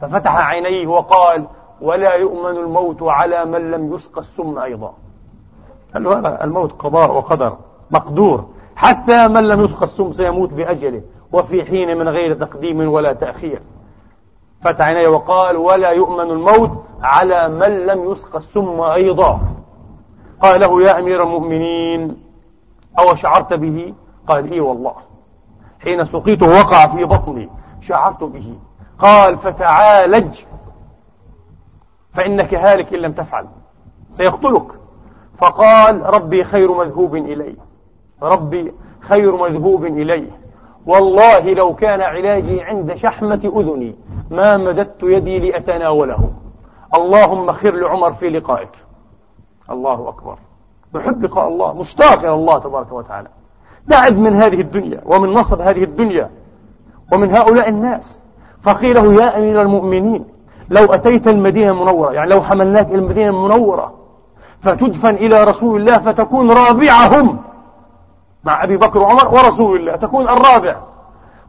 [0.00, 1.46] ففتح عينيه وقال
[1.80, 4.94] ولا يؤمن الموت على من لم يسق السم أيضا.
[5.94, 7.56] قال له هذا الموت قضاء وقدر
[7.90, 8.44] مقدور.
[8.76, 13.60] حتى من لم يسق السم سيموت بأجله وفي حين من غير تقديم ولا تأخير.
[14.60, 19.40] فتح عينيه وقال ولا يؤمن الموت على من لم يسق السم أيضا.
[20.42, 22.22] قال له يا أمير المؤمنين
[22.98, 23.94] أو شعرت به؟
[24.28, 24.94] قال إي والله.
[25.80, 28.54] حين سقيته وقع في بطني شعرت به.
[28.98, 30.40] قال فتعالج.
[32.12, 33.46] فإنك هالك إن لم تفعل.
[34.10, 34.66] سيقتلك.
[35.38, 37.54] فقال ربي خير مذهوب إليه
[38.22, 40.30] ربي خير مذهوب إليه
[40.86, 43.96] والله لو كان علاجي عند شحمة أذني
[44.30, 46.30] ما مددت يدي لأتناوله.
[46.94, 48.85] اللهم خير لعمر في لقائك.
[49.70, 50.36] الله أكبر.
[50.94, 53.28] يحب لقاء الله مشتاق إلى الله تبارك وتعالى.
[53.88, 56.30] تعب من هذه الدنيا ومن نصب هذه الدنيا
[57.12, 58.22] ومن هؤلاء الناس.
[58.62, 60.24] فقيل له يا أمير المؤمنين
[60.70, 63.94] لو أتيت المدينة المنورة يعني لو حملناك إلى المدينة المنورة
[64.60, 67.38] فتدفن إلى رسول الله فتكون رابعهم
[68.44, 70.76] مع أبي بكر وعمر ورسول الله تكون الرابع.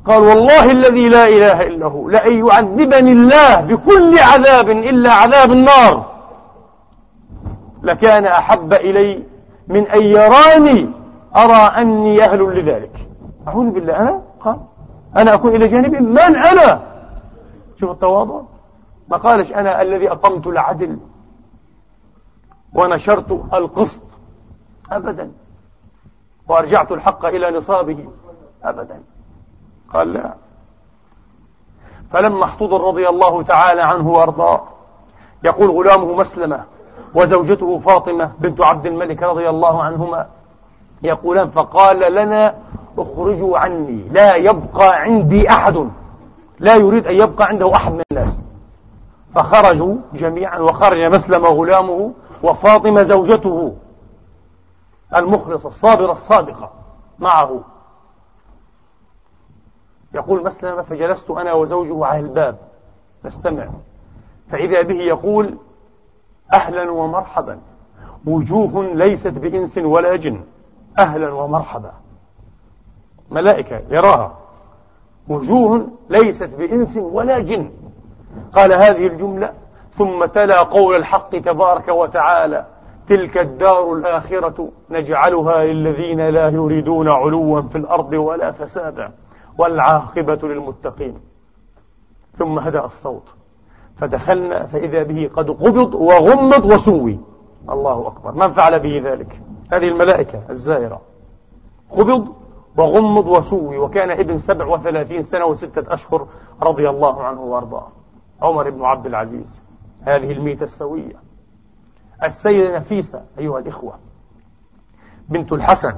[0.06, 6.17] قال والله الذي لا إله إلا هو لأن يعذبني الله بكل عذاب إلا عذاب النار.
[7.84, 9.24] لكان أحب إلي
[9.68, 10.90] من أن يراني
[11.38, 13.10] أرى أني أهل لذلك.
[13.48, 14.60] أعوذ بالله أنا؟ قال.
[15.16, 16.82] أنا أكون إلى جانبي من أنا؟
[17.76, 18.42] شوف التواضع.
[19.08, 21.00] ما قالش أنا الذي أقمت العدل
[22.74, 24.02] ونشرت القسط.
[24.92, 25.32] أبدا.
[26.48, 28.10] وأرجعت الحق إلى نصابه.
[28.64, 29.02] أبدا.
[29.94, 30.34] قال لا.
[32.12, 34.64] فلما احتضر رضي الله تعالى عنه وأرضاه
[35.44, 36.64] يقول غلامه مسلمة
[37.18, 40.28] وزوجته فاطمة بنت عبد الملك رضي الله عنهما
[41.04, 42.56] يقولان فقال لنا
[42.98, 45.90] اخرجوا عني لا يبقى عندي أحد
[46.60, 48.42] لا يريد أن يبقى عنده أحد من الناس.
[49.36, 52.12] فخرجوا جميعا وخرج مسلم غلامه
[52.44, 53.76] وفاطمة زوجته
[55.16, 56.72] المخلصة الصابرة الصادقة
[57.20, 57.62] معه.
[60.14, 62.58] يقول مسلم فجلست أنا وزوجه على الباب
[63.26, 63.68] نستمع.
[64.52, 65.58] فإذا به يقول
[66.54, 67.60] أهلا ومرحبا.
[68.26, 70.42] وجوه ليست بإنس ولا جن.
[71.00, 71.92] أهلا ومرحبا.
[73.32, 74.38] ملائكة يراها.
[75.28, 77.72] وجوه ليست بإنس ولا جن.
[78.54, 79.54] قال هذه الجملة
[79.92, 82.66] ثم تلا قول الحق تبارك وتعالى
[83.08, 89.12] تلك الدار الآخرة نجعلها للذين لا يريدون علوا في الأرض ولا فسادا
[89.58, 91.20] والعاقبة للمتقين.
[92.36, 93.37] ثم هدأ الصوت.
[93.98, 97.20] فدخلنا فإذا به قد قبض وغمض وسوي.
[97.70, 98.32] الله أكبر.
[98.32, 101.02] من فعل به ذلك؟ هذه الملائكة الزائرة.
[101.90, 102.36] قبض
[102.78, 103.78] وغمض وسوي.
[103.78, 106.28] وكان ابن سبع وثلاثين سنة وستة أشهر
[106.62, 107.88] رضي الله عنه وأرضاه.
[108.42, 109.62] عمر بن عبد العزيز.
[110.02, 111.16] هذه الميتة السوية.
[112.24, 113.94] السيدة نفيسة أيها الإخوة.
[115.30, 115.94] بنت الحسن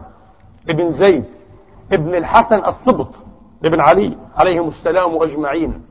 [0.69, 1.25] ابن زيد
[1.91, 3.19] ابن الحسن الصبط
[3.65, 5.81] ابن علي عليهم السلام أجمعين.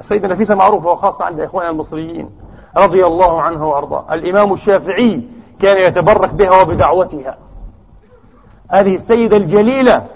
[0.00, 2.30] السيدة نفيسة معروفة وخاصة عند إخواننا المصريين
[2.76, 4.14] رضي الله عنها وأرضاه.
[4.14, 5.28] الإمام الشافعي
[5.60, 7.38] كان يتبرك بها وبدعوتها.
[8.70, 10.06] هذه السيدة الجليلة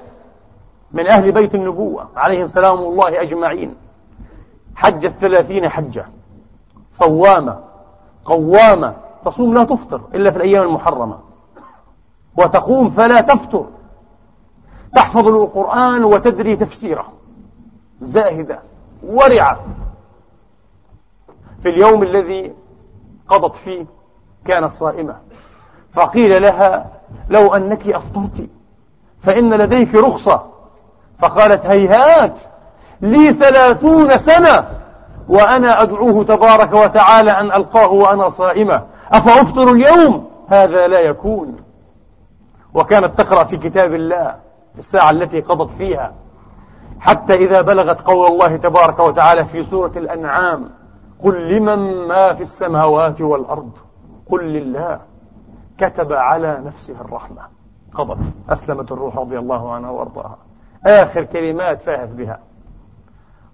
[0.93, 3.75] من أهل بيت النبوة عليهم سلام الله أجمعين.
[4.75, 6.07] حجت ثلاثين حجة.
[6.93, 7.59] صوامة
[8.25, 8.95] قوامة.
[9.25, 11.19] تصوم لا تفطر إلا في الأيام المحرمة.
[12.37, 13.67] وتقوم فلا تفطر.
[14.95, 17.13] تحفظ القرآن وتدري تفسيره.
[18.01, 18.59] زاهدة.
[19.03, 19.61] ورعة
[21.63, 22.53] في اليوم الذي
[23.29, 23.87] قضت فيه
[24.47, 25.17] كانت صائمة
[25.93, 26.87] فقيل لها
[27.29, 28.49] لو أنك أفطرت
[29.21, 30.43] فإن لديك رخصة.
[31.19, 32.41] فقالت هيهات
[33.01, 34.69] لي ثلاثون سنة
[35.29, 38.83] وأنا أدعوه تبارك وتعالى أن ألقاه وأنا صائمة.
[39.13, 41.57] أفأفطر اليوم؟ هذا لا يكون.
[42.75, 44.37] وكانت تقرأ في كتاب الله
[44.73, 46.13] في الساعة التي قضت فيها.
[47.01, 50.71] حتى إذا بلغت قول الله تبارك وتعالى في سورة الأنعام
[51.21, 53.71] قل لمن ما في السماوات والأرض؟
[54.31, 55.01] قل لله.
[55.79, 57.43] كتب على نفسه الرحمة.
[57.95, 60.39] قضت أسلمت الروح رضي الله عنها وأرضاها.
[60.87, 62.39] آخر كلمات فاهت بها.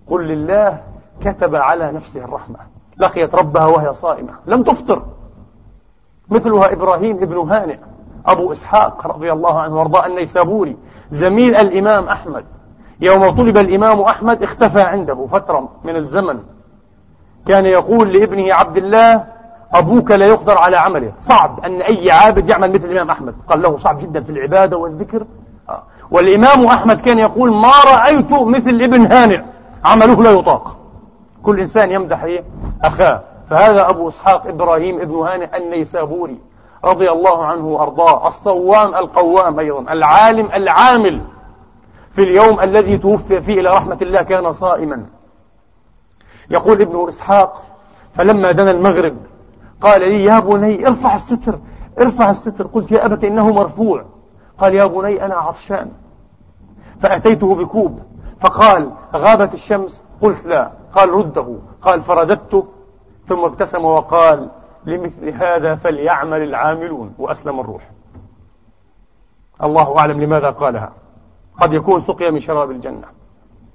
[0.06, 0.80] قل لله
[1.20, 2.58] كتب على نفسه الرحمة.
[2.98, 4.32] لقيت ربها وهي صائمة.
[4.46, 5.02] لم تفطر.
[6.28, 7.78] مثلها إبراهيم ابن هانئ
[8.26, 10.76] أبو إسحاق رضي الله عنه وأرضاه النيسابوري
[11.10, 12.44] زميل الإمام أحمد.
[13.00, 16.38] يوم طلب الإمام أحمد اختفى عنده فترة من الزمن.
[17.46, 19.24] كان يقول لابنه عبد الله
[19.74, 21.12] أبوك لا يقدر على عمله.
[21.20, 23.34] صعب أن أي عابد يعمل مثل الإمام أحمد.
[23.48, 25.26] قال له صعب جدا في العبادة والذكر.
[25.68, 25.82] آه.
[26.10, 29.40] والإمام أحمد كان يقول ما رأيت مثل ابن هانئ.
[29.84, 30.76] عمله لا يطاق.
[31.42, 32.44] كل إنسان يمدح إيه؟
[32.82, 33.20] أخاه.
[33.50, 36.38] فهذا أبو إسحاق إبراهيم ابن هانئ النيسابوري
[36.84, 38.26] رضي الله عنه وأرضاه.
[38.26, 39.92] الصوام القوام أيضا.
[39.92, 41.20] العالم العامل.
[42.12, 45.06] في اليوم الذي توفي فيه إلى رحمة الله كان صائما.
[46.50, 47.64] يقول ابن إسحاق
[48.14, 49.16] فلما دنا المغرب
[49.80, 51.58] قال لي يا بني ارفع الستر
[52.00, 52.66] ارفع الستر.
[52.66, 54.04] قلت يا أبت إنه مرفوع.
[54.58, 55.90] قال يا بني أنا عطشان.
[57.00, 58.00] فأتيته بكوب
[58.40, 60.04] فقال غابت الشمس.
[60.20, 60.70] قلت لا.
[60.94, 61.56] قال رده.
[61.82, 62.66] قال فرددته.
[63.28, 64.50] ثم ابتسم وقال
[64.84, 67.14] لمثل هذا فليعمل العاملون.
[67.18, 67.90] وأسلم الروح.
[69.62, 70.92] الله أعلم لماذا قالها.
[71.60, 73.06] قد يكون سقي من شراب الجنة.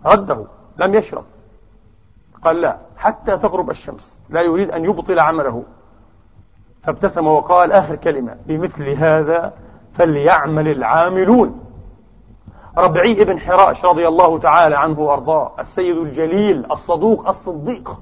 [0.06, 0.46] رده
[0.78, 1.24] لم يشرب.
[2.44, 4.22] قال لا حتى تغرب الشمس.
[4.30, 5.64] لا يريد أن يبطل عمله.
[6.84, 9.54] فابتسم وقال آخر كلمة بمثل هذا
[9.94, 11.60] فليعمل العاملون.
[12.78, 18.00] ربعي بن حراش رضي الله تعالى عنه وأرضاه السيد الجليل الصدوق الصديق.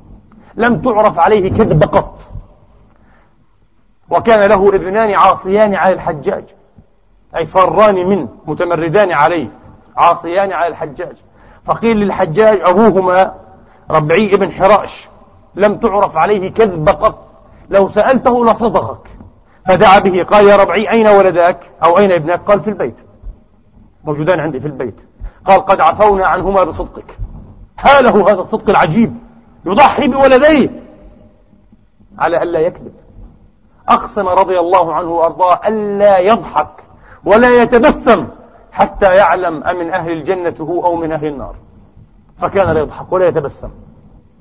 [0.56, 2.22] لم تعرف عليه كذب قط.
[4.10, 6.44] وكان له ابنان عاصيان على الحجاج
[7.36, 9.50] أي فران منه متمردان عليه.
[9.98, 11.17] عاصيان على الحجاج.
[11.63, 13.33] فقيل للحجاج أبوهما
[13.91, 15.10] ربعي بن حراش
[15.56, 17.27] لم تعرف عليه كذب قط
[17.69, 19.10] لو سألته لصدقك.
[19.65, 22.96] فدعا به قال يا ربعي أين ولدك أو أين ابنك؟ قال في البيت.
[24.04, 25.08] موجودان عندي في البيت.
[25.46, 27.17] قال قد عفونا عنهما بصدقك.
[27.77, 29.17] حاله هذا الصدق العجيب
[29.65, 30.69] يضحي بولديه
[32.19, 32.93] على ألا يكذب.
[33.89, 36.83] أقسم رضي الله عنه وأرضاه ألا يضحك
[37.25, 38.27] ولا يتبسم.
[38.76, 41.56] حتى يعلم أمن أهل الجنة هو أو من أهل النار.
[42.38, 43.69] فكان لا يضحك ولا يتبسم.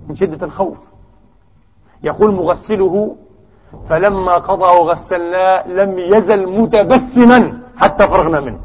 [0.08, 0.78] من شدة الخوف.
[2.02, 3.16] يقول مغسله
[3.88, 8.60] فلما قضى وغسلناه لم يزل متبسما حتى فرغنا منه.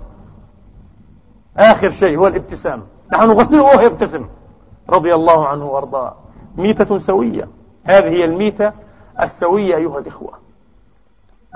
[1.57, 2.84] آخر شيء هو الابتسام.
[3.13, 4.30] نحن نغسله وهو يبتسم.
[4.89, 6.15] رضي الله عنه وأرضاه.
[6.57, 7.47] ميتة سوية.
[7.84, 8.72] هذه هي الميتة
[9.22, 10.34] السوية أيها الإخوة.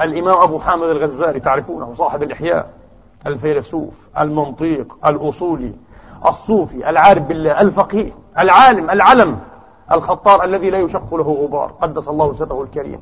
[0.02, 2.83] الإمام أبو حامد الغزالي تعرفونه صاحب الإحياء.
[3.28, 5.74] الفيلسوف المنطيق الأصولي
[6.28, 9.40] الصوفي العارف بالله الفقيه العالم العلم
[9.92, 11.72] الخطار الذي لا يشق له غبار.
[11.82, 13.00] قدس الله سره الكريم.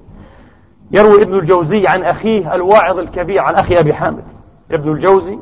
[0.91, 4.23] يروي ابن الجوزي عن أخيه الواعظ الكبير عن أخي أبي حامد.
[4.71, 5.39] ابن الجوزي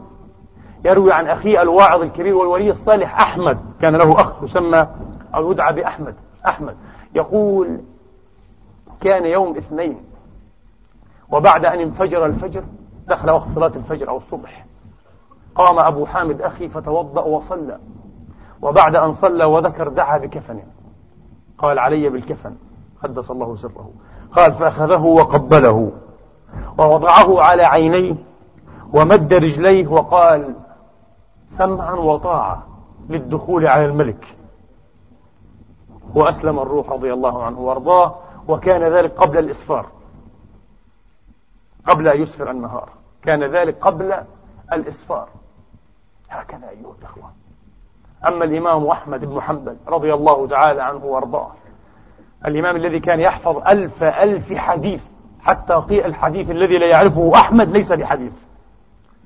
[0.85, 3.57] يروي عن أخيه الواعظ الكبير والولي الصالح أحمد.
[3.81, 4.87] كان له أخ يسمى
[5.35, 6.15] أو يدعى بأحمد
[6.47, 6.75] أحمد
[7.15, 7.81] يقول
[9.01, 9.97] كان يوم اثنين
[11.31, 12.63] وبعد أن انفجر الفجر
[13.09, 14.65] دخل وقت صلاة الفجر أو الصبح.
[15.55, 17.79] قام أبو حامد أخي فتوضأ وصلى
[18.61, 20.59] وبعد أن صلى وذكر دعا بكفن.
[21.57, 22.55] قال علي بالكفن
[23.03, 23.89] قدس الله سره.
[24.31, 25.91] قال فأخذه وقبله
[26.77, 28.15] ووضعه على عينيه
[28.93, 30.55] ومد رجليه وقال
[31.47, 32.67] سمعا وطاعة
[33.09, 34.35] للدخول على الملك.
[36.15, 38.15] وأسلم الروح رضي الله عنه وأرضاه
[38.47, 39.85] وكان ذلك قبل الإسفار
[41.85, 42.98] قبل أن يسفر النهار.
[43.23, 44.13] كان ذلك قبل
[44.73, 45.27] الإسفار.
[46.29, 47.31] هكذا أيها الإخوة.
[48.27, 51.51] أما الإمام أحمد بن حنبل رضي الله تعالى عنه وأرضاه
[52.45, 55.03] الإمام الذي كان يحفظ ألف ألف حديث
[55.41, 58.43] حتى الحديث الذي لا يعرفه أحمد ليس بحديث.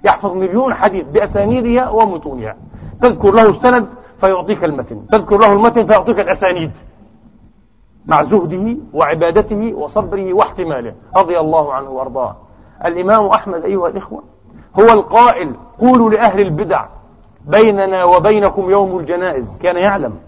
[0.05, 2.55] يحفظ مليون حديث بأسانيدها ومتونها.
[3.01, 3.87] تذكر له السند
[4.19, 5.07] فيعطيك المتن.
[5.07, 6.77] تذكر له المتن فيعطيك الأسانيد.
[8.05, 10.95] مع زهده وعبادته وصبره واحتماله.
[11.17, 12.37] رضي الله عنه وأرضاه.
[12.85, 14.23] الإمام أحمد أيها الإخوة
[14.79, 16.85] هو القائل قولوا لأهل البدع
[17.45, 19.57] بيننا وبينكم يوم الجنائز.
[19.57, 20.19] كان يعلم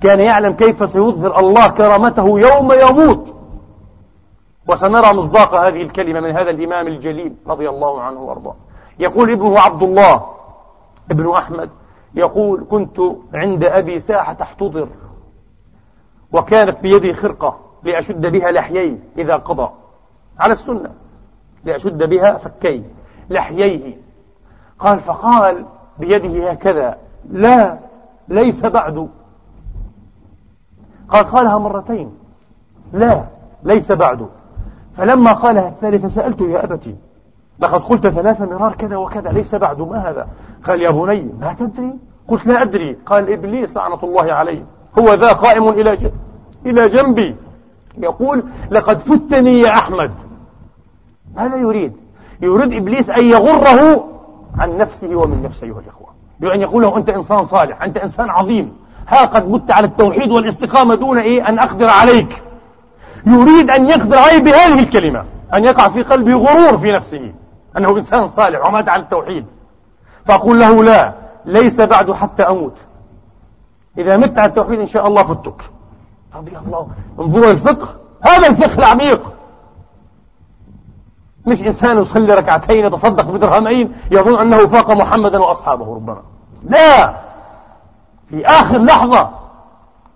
[0.00, 3.34] كان يعلم كيف سيظهر الله كرامته يوم يموت.
[4.68, 8.54] وسنرى مصداق هذه الكلمة من هذا الإمام الجليل رضي الله عنه وأرضاه.
[8.98, 10.26] يقول ابنه عبد الله
[11.10, 11.70] ابن أحمد
[12.14, 13.00] يقول كنت
[13.34, 14.88] عند أبي ساعة احتضر
[16.32, 19.68] وكانت بيدي خرقة لأشد بها لحيي إذا قضى.
[20.38, 20.90] على السنة.
[21.64, 22.84] لأشد بها فكي
[23.30, 23.96] لحييه.
[24.78, 25.64] قال فقال
[25.98, 26.96] بيده هكذا
[27.30, 27.78] لا
[28.28, 29.08] ليس بعد.
[31.08, 32.14] قال قالها مرتين
[32.92, 33.24] لا
[33.62, 34.26] ليس بعد.
[34.96, 36.96] فلما قالها الثالثة سألته يا أبتي
[37.58, 40.28] لقد قلت ثلاث مرار كذا وكذا ليس بعد ما هذا؟
[40.64, 41.92] قال يا بني ما تدري؟
[42.28, 42.96] قلت لا أدري.
[43.06, 44.64] قال إبليس لعنة الله عليه
[44.98, 46.12] هو ذا قائم إلى
[46.66, 47.36] إلى جنبي.
[47.98, 50.10] يقول لقد فتني يا أحمد.
[51.36, 51.92] ماذا يريد.
[52.40, 54.08] يريد إبليس أن يغره
[54.58, 56.08] عن نفسه ومن نفسه أيها الإخوة.
[56.40, 58.76] يريد أن يقول له أنت إنسان صالح أنت إنسان عظيم.
[59.08, 62.42] ها قد مت على التوحيد والاستقامة دون إيه؟ أن أقدر عليك.
[63.26, 65.24] يريد أن يقدر عليه بهذه الكلمة.
[65.54, 67.32] أن يقع في قلبه غرور في نفسه.
[67.76, 69.46] أنه إنسان صالح ومات على التوحيد.
[70.24, 71.12] فأقول له لا
[71.44, 72.82] ليس بعد حتى أموت.
[73.98, 75.62] إذا مت على التوحيد إن شاء الله فتك.
[76.36, 76.88] رضي الله
[77.20, 77.88] انظروا الفقه.
[78.20, 79.32] هذا الفقه العميق.
[81.46, 86.22] مش إنسان يصلي ركعتين يتصدق بدرهمين يظن أنه فاق محمدا وأصحابه ربما.
[86.62, 87.14] لا!
[88.28, 89.30] في آخر لحظة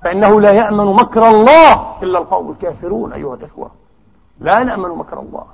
[0.02, 1.72] فإنه لا يأمن مكر الله
[2.02, 3.70] إلا القوم الكافرون أيها الإخوة.
[4.40, 5.44] لا نأمن مكر الله.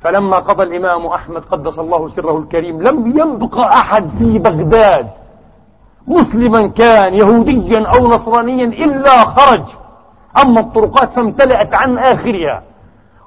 [0.00, 5.10] فلما قضى الإمام أحمد قدس الله سره الكريم لم ينبق أحد في بغداد
[6.06, 9.64] مسلما كان يهوديا أو نصرانيا إلا خرج.
[10.42, 12.62] أما الطرقات فامتلأت عن آخرها.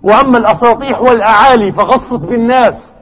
[0.04, 2.96] وأما الأساطيح والأعالي فغصت بالناس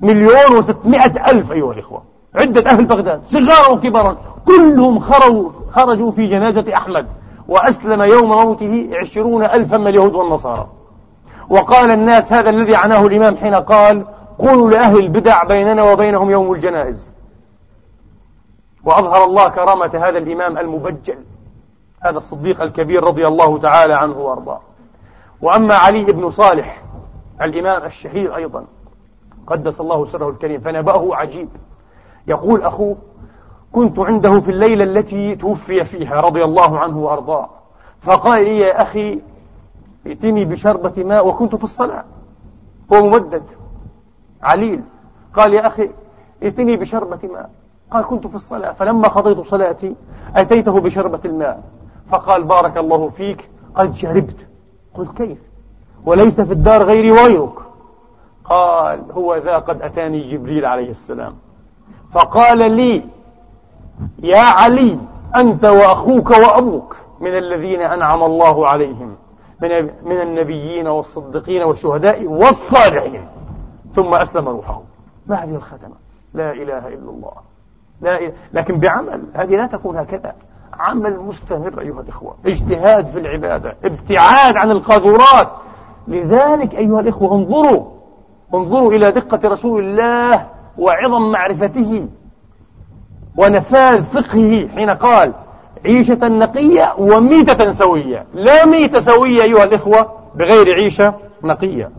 [0.00, 2.02] مليون وستمائة ألف أيها الإخوة.
[2.34, 7.06] عدة أهل بغداد صغارا وكبارا كلهم خرجوا, خرجوا في جنازة أحمد
[7.48, 10.66] وأسلم يوم موته عشرون ألفا من اليهود والنصارى.
[11.48, 14.06] وقال الناس هذا الذي عناه الإمام حين قال
[14.38, 17.12] قولوا لأهل البدع بيننا وبينهم يوم الجنائز.
[18.84, 21.18] وأظهر الله كرامة هذا الإمام المبجل
[22.00, 24.60] هذا الصديق الكبير رضي الله تعالى عنه وأرضاه.
[25.42, 26.82] وأما علي بن صالح
[27.42, 28.64] الإمام الشهير أيضا
[29.46, 31.48] قدس الله سره الكريم فنبأه عجيب.
[32.26, 32.96] يقول أخوه
[33.72, 37.48] كنت عنده في الليلة التي توفي فيها رضي الله عنه وأرضاه
[38.00, 39.20] فقال لي يا أخي
[40.06, 42.04] ائتني بشربة ماء وكنت في الصلاة.
[42.92, 43.42] هو ممدد
[44.42, 44.82] عليل.
[45.34, 45.90] قال يا أخي
[46.42, 47.50] ائتني بشربة ماء.
[47.90, 48.72] قال كنت في الصلاة.
[48.72, 49.96] فلما قضيت صلاتي
[50.36, 51.62] أتيته بشربة الماء.
[52.10, 54.46] فقال بارك الله فيك قد شربت.
[54.94, 55.38] قلت كيف؟
[56.06, 57.54] وليس في الدار غيري وغيرك
[58.44, 61.34] قال هو ذا قد أتاني جبريل عليه السلام.
[62.12, 63.04] فقال لي
[64.18, 64.98] يا علي
[65.36, 69.16] أنت وأخوك وأبوك من الذين أنعم الله عليهم
[69.62, 73.28] من من النبيين والصديقين والشهداء والصالحين.
[73.94, 74.82] ثم أسلم روحه.
[75.26, 75.94] ما هذه الختمة؟
[76.34, 77.32] لا إله إلا الله.
[78.00, 80.34] لا إله لكن بعمل هذه لا تكون هكذا.
[80.80, 82.34] عمل مستمر أيها الإخوة.
[82.46, 85.48] اجتهاد في العبادة ابتعاد عن القاذورات.
[86.08, 87.84] لذلك أيها الإخوة انظروا
[88.54, 90.46] انظروا إلى دقة رسول الله
[90.78, 92.08] وعظم معرفته
[93.36, 95.32] ونفاذ فقهه حين قال
[95.84, 98.26] عيشة نقية وميتة سوية.
[98.34, 101.90] لا ميتة سوية أيها الإخوة بغير عيشة نقية.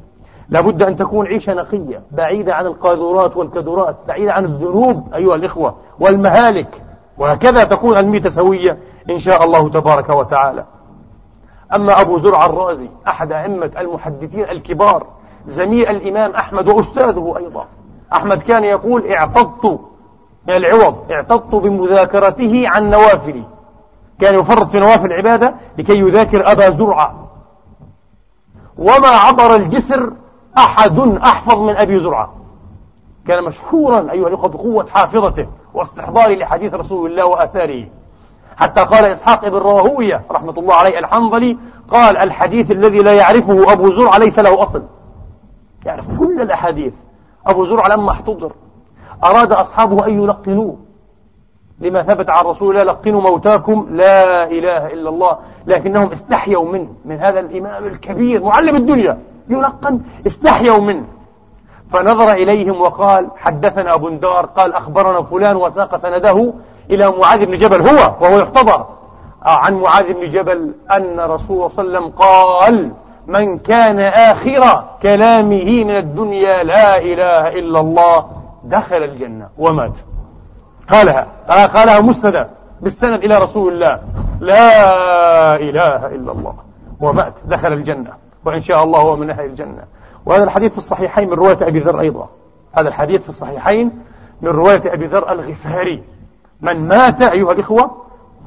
[0.49, 6.81] لابد أن تكون عيشة نقية بعيدة عن القاذورات والكدرات بعيدة عن الذنوب أيها الإخوة والمهالك.
[7.21, 8.77] وهكذا تكون الميتة سوية
[9.09, 10.65] إن شاء الله تبارك وتعالى.
[11.75, 15.07] أما أبو زرع الرازي أحد أئمة المحدثين الكبار
[15.47, 17.65] زميل الإمام أحمد وأستاذه أيضا.
[18.13, 19.79] أحمد كان يقول اعتضت
[20.47, 23.43] من العوض اعتضت بمذاكرته عن نوافلي
[24.19, 27.27] كان يفرط في نوافل العبادة لكي يذاكر أبا زرعة
[28.77, 30.13] وما عبر الجسر
[30.57, 32.33] أحد أحفظ من أبي زرعة
[33.27, 35.47] كان مشهورا أيها الأخوة بقوة حافظته.
[35.73, 37.85] واستحضاره لحديث رسول الله وآثاره.
[38.57, 41.57] حتى قال إسحاق بن راهوية رحمة الله عليه الحنظلي
[41.89, 44.83] قال الحديث الذي لا يعرفه أبو زرعة ليس له أصل.
[45.85, 46.93] يعرف كل الأحاديث.
[47.47, 48.51] أبو زرعة لما احتضر
[49.23, 50.77] أراد أصحابه أن يلقنوه.
[51.79, 55.37] لما ثبت عن رسول الله لقنوا موتاكم لا إله إلا الله.
[55.67, 59.19] لكنهم استحيوا منه من هذا الإمام الكبير معلم الدنيا
[59.49, 61.05] يلقن استحيوا منه.
[61.91, 66.53] فنظر إليهم وقال حدثنا أبو ندار قال أخبرنا فلان وساق سنده
[66.89, 68.85] إلى معاذ بن جبل هو وهو يحتضر.
[69.43, 72.91] عن معاذ بن جبل أن رسول صلى الله عليه وسلم قال
[73.27, 78.25] من كان آخر كلامه من الدنيا لا إله إلا الله
[78.63, 79.97] دخل الجنة ومات.
[80.89, 82.49] قالها قالها مسندة
[82.81, 83.99] بالسند إلى رسول الله
[84.39, 86.55] لا إله إلا الله.
[86.99, 88.13] ومات دخل الجنة.
[88.45, 89.83] وإن شاء الله هو من أهل الجنة.
[90.25, 92.29] وهذا الحديث في الصحيحين من رواية أبي ذر أيضا.
[92.73, 93.91] هذا الحديث في الصحيحين
[94.41, 96.03] من رواية أبي ذر الغفاري.
[96.61, 97.91] من مات أيها الإخوة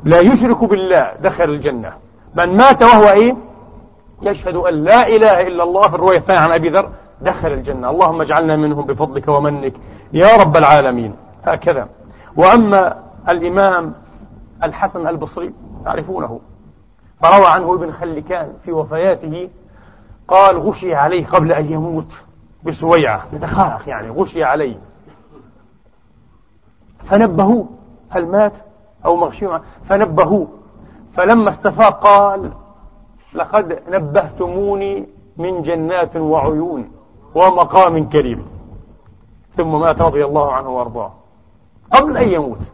[0.05, 1.93] لا يشرك بالله دخل الجنة.
[2.35, 3.37] من مات وهو إيه؟
[4.23, 7.91] يشهد أن لا إله إلا الله في الرواية الثانية عن أبي ذر دخل الجنة.
[7.91, 9.73] اللهم اجعلنا منهم بفضلك ومنك.
[10.13, 11.15] يا رب العالمين.
[11.45, 11.89] هكذا.
[12.37, 12.97] وأما
[13.29, 13.95] الإمام
[14.63, 15.53] الحسن البصري
[15.85, 16.41] تعرفونه
[17.23, 19.49] فروى عنه ابن خلكان في وفياته
[20.29, 22.23] قال غشي عليه قبل أن يموت
[22.65, 24.77] بسويعة يتخارق يعني غشي عليه.
[27.05, 27.69] فنبهوه
[28.11, 28.59] هل مات
[29.05, 29.49] أو مغشي؟
[29.85, 30.49] فنبهوه
[31.13, 32.53] فلما استفاق قال
[33.35, 36.91] لقد نبهتموني من جنات وعيون
[37.35, 38.47] ومقام كريم.
[39.57, 41.13] ثم مات رضي الله عنه وأرضاه.
[41.93, 42.73] قبل أن يموت.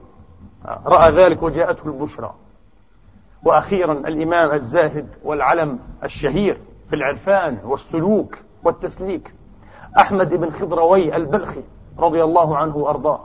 [0.87, 2.35] رأى ذلك وجاءته البشرى.
[3.45, 6.61] وأخيرا الإمام الزاهد والعلم الشهير
[6.91, 9.35] في العرفان والسلوك والتسليك.
[9.99, 11.63] أحمد بن خضروي البلخي
[11.99, 13.21] رضي الله عنه وأرضاه.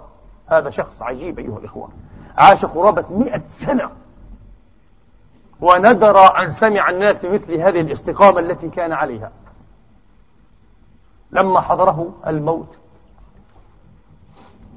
[0.48, 1.90] هذا شخص عجيب أيها الإخوة.
[2.38, 3.92] عاش قرابة مئة سنة.
[5.62, 9.32] وندر أن سمع الناس بمثل هذه الاستقامة التي كان عليها.
[11.32, 12.80] لما حضره الموت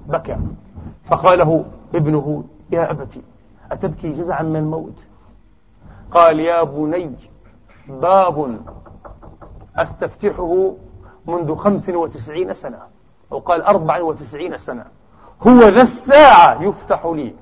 [0.07, 0.37] بكى.
[1.05, 1.65] فقال له
[1.95, 3.23] ابنه يا أبتي
[3.73, 5.05] أتبكي جزعا من الموت؟
[6.11, 7.15] قال يا بني
[7.89, 8.61] باب
[9.77, 10.75] أستفتحه
[11.27, 12.79] منذ خمس وتسعين سنة
[13.33, 14.85] أو قال أربع وتسعين سنة.
[15.47, 17.35] هو ذا الساعة يفتح لي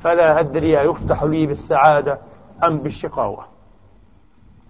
[0.00, 2.18] فلا أدري يفتح لي بالسعادة
[2.64, 3.44] أم بالشقاوة.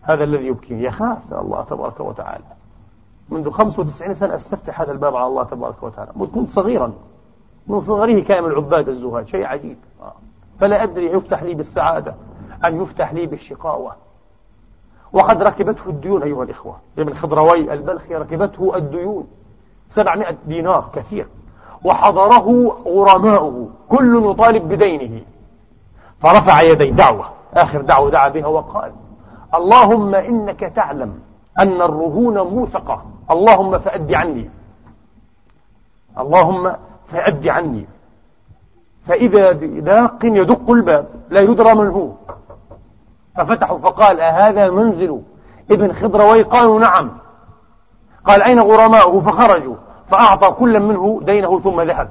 [0.02, 0.84] هذا الذي يبكي.
[0.84, 2.44] يخاف الله تبارك وتعالى.
[3.28, 6.12] منذ 95 سنة أستفتح هذا الباب على الله تبارك وتعالى.
[6.34, 6.92] كنت صغيرا.
[7.66, 9.76] من صغره كان من العباد الزهاد شيء عجيب.
[10.60, 12.14] فلا أدري يفتح لي بالسعادة
[12.64, 13.94] أم يفتح لي بالشقاوة.
[15.12, 16.76] وقد ركبته الديون أيها الإخوة.
[16.98, 19.26] ابن خضروي البلخي ركبته الديون.
[19.88, 21.26] سبعمائة دينار كثير.
[21.84, 23.68] وحضره غرماؤه.
[23.88, 25.22] كل يطالب بدينه.
[26.20, 26.90] فرفع يديه.
[26.90, 27.24] دعوة.
[27.54, 28.92] آخر دعوة دعا بها وقال
[29.54, 31.20] اللهم إنك تعلم
[31.58, 33.04] أن الرهون موثقة.
[33.30, 34.50] اللهم فأد عني.
[36.18, 36.72] اللهم
[37.06, 37.86] فأد عني.
[39.06, 42.10] فإذا بذاق يدق الباب لا يدرى من هو.
[43.44, 45.20] ففتحوا فقال أهذا منزل
[45.70, 47.10] ابن خضروي قالوا نعم.
[48.24, 49.74] قال أين غرماؤه؟ فخرجوا
[50.06, 52.08] فأعطى كل منه دينه ثم ذهب.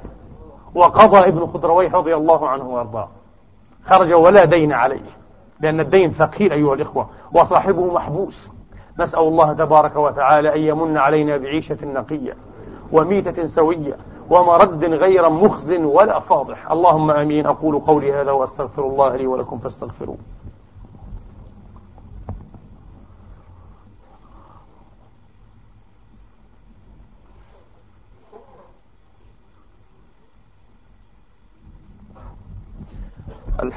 [0.75, 3.09] وقضى ابن خضروي رضي الله عنه وأرضاه.
[3.85, 5.05] خرج ولا دين عليه
[5.59, 8.49] لأن الدين ثقيل أيها الإخوة وصاحبه محبوس.
[8.99, 12.35] نسأل الله تبارك وتعالى أن يمن علينا بعيشة نقية
[12.91, 13.97] وميتة سوية
[14.29, 16.71] ومرد غير مخز ولا فاضح.
[16.71, 17.45] اللهم آمين.
[17.45, 20.17] أقول قولي هذا وأستغفر الله لي ولكم فاستغفروه.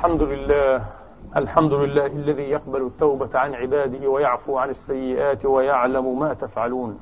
[0.02, 0.84] الحمد لله
[1.36, 6.98] الحمد لله الذي يقبل التوبة عن عباده ويعفو عن السيئات ويعلم ما تفعلون.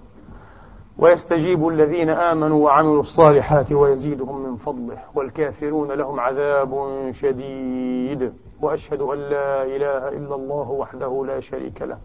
[0.99, 8.33] ويستجيب الذين آمنوا وعملوا الصالحات ويزيدهم من فضله والكافرون لهم عذاب شديد.
[8.63, 11.99] وأشهد أن لا إله إلا الله وحده لا شريك له.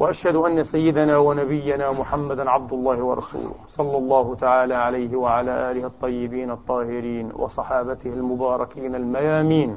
[0.00, 6.50] وأشهد أن سيدنا ونبينا محمدا عبد الله ورسوله صلى الله تعالى عليه وعلى آله الطيبين
[6.50, 9.76] الطاهرين وصحابته المباركين الميامين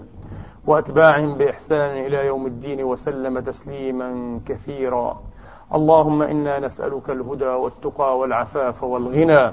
[0.68, 5.22] وأتباعهم بإحسان إلى يوم الدين وسلم تسليما كثيرا.
[5.74, 9.52] اللهم إنا نسألك الهدى والتقى والعفاف والغنى.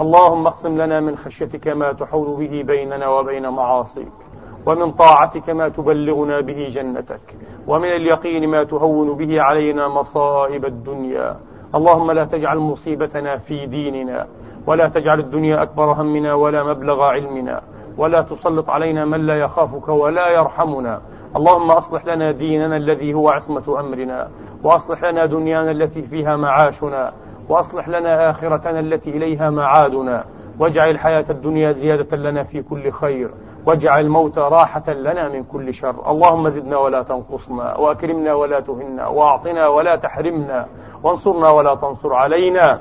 [0.00, 4.23] اللهم اقسم لنا من خشيتك ما تحول به بيننا وبين معاصيك.
[4.66, 7.36] ومن طاعتك ما تبلغنا به جنتك
[7.66, 11.36] ومن اليقين ما تهون به علينا مصائب الدنيا.
[11.74, 14.26] اللهم لا تجعل مصيبتنا في ديننا
[14.66, 17.60] ولا تجعل الدنيا أكبر همنا ولا مبلغ علمنا
[17.98, 21.00] ولا تسلط علينا من لا يخافك ولا يرحمنا.
[21.36, 24.28] اللهم أصلح لنا ديننا الذي هو عصمة أمرنا
[24.64, 27.12] وأصلح لنا دنيانا التي فيها معاشنا
[27.48, 30.24] وأصلح لنا آخرتنا التي إليها معادنا.
[30.58, 33.30] واجعل الحياة الدنيا زيادة لنا في كل خير.
[33.66, 36.10] واجعل الموت راحة لنا من كل شر.
[36.10, 40.66] اللهم زدنا ولا تنقصنا وأكرمنا ولا تهنا وأعطنا ولا تحرمنا
[41.02, 42.80] وانصرنا ولا تنصر علينا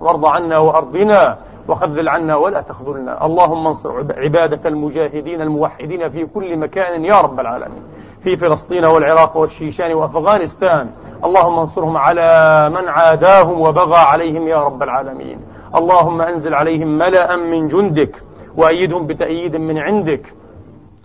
[0.00, 3.26] وارض عنا وأرضنا وخذل عنا ولا تخذلنا.
[3.26, 7.82] اللهم انصر عبادك المجاهدين الموحدين في كل مكان يا رب العالمين.
[8.22, 10.90] في فلسطين والعراق والشيشان وأفغانستان.
[11.24, 15.38] اللهم انصرهم على من عاداهم وبغى عليهم يا رب العالمين.
[15.76, 18.22] اللهم أنزل عليهم ملأ من جندك.
[18.56, 20.34] وأيدهم بتأييد من عندك.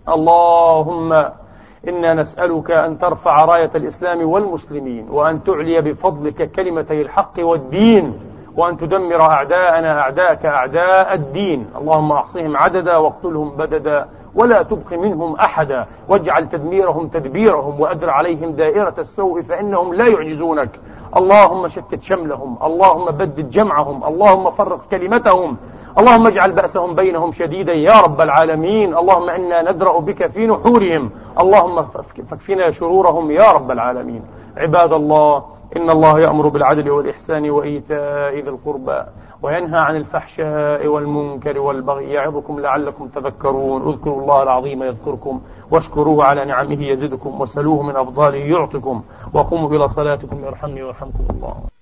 [0.09, 1.13] اللهم
[1.87, 8.19] إنا نسألك أن ترفع راية الإسلام والمسلمين وأن تعلي بفضلك كلمتي الحق والدين
[8.55, 11.67] وأن تدمر أعداءنا أعداءك أعداء الدين.
[11.77, 15.85] اللهم أحصهم عددا واقتلهم بددا ولا تبق منهم أحدا.
[16.09, 20.79] واجعل تدميرهم تدبيرهم وأدر عليهم دائرة السوء فإنهم لا يعجزونك.
[21.17, 25.57] اللهم شتت شملهم اللهم بدد جمعهم اللهم فرق كلمتهم
[25.99, 31.09] اللهم اجعل بأسهم بينهم شديدا يا رب العالمين اللهم إنا ندرأ بك في نحورهم
[31.39, 31.85] اللهم
[32.29, 34.21] فاكفنا شرورهم يا رب العالمين.
[34.57, 35.45] عباد الله
[35.77, 38.99] إن الله يأمر بالعدل والإحسان وإيتاء ذي القربى.
[39.41, 43.93] وينهى عن الفحشاء والمنكر والبغي يعظكم لعلكم تذكرون.
[43.93, 50.45] اذكروا الله العظيم يذكركم واشكروه على نعمه يزدكم وسلوه من أفضاله يعطكم وقوموا إلى صلاتكم
[50.45, 51.74] يرحمني ويرحمكم الله.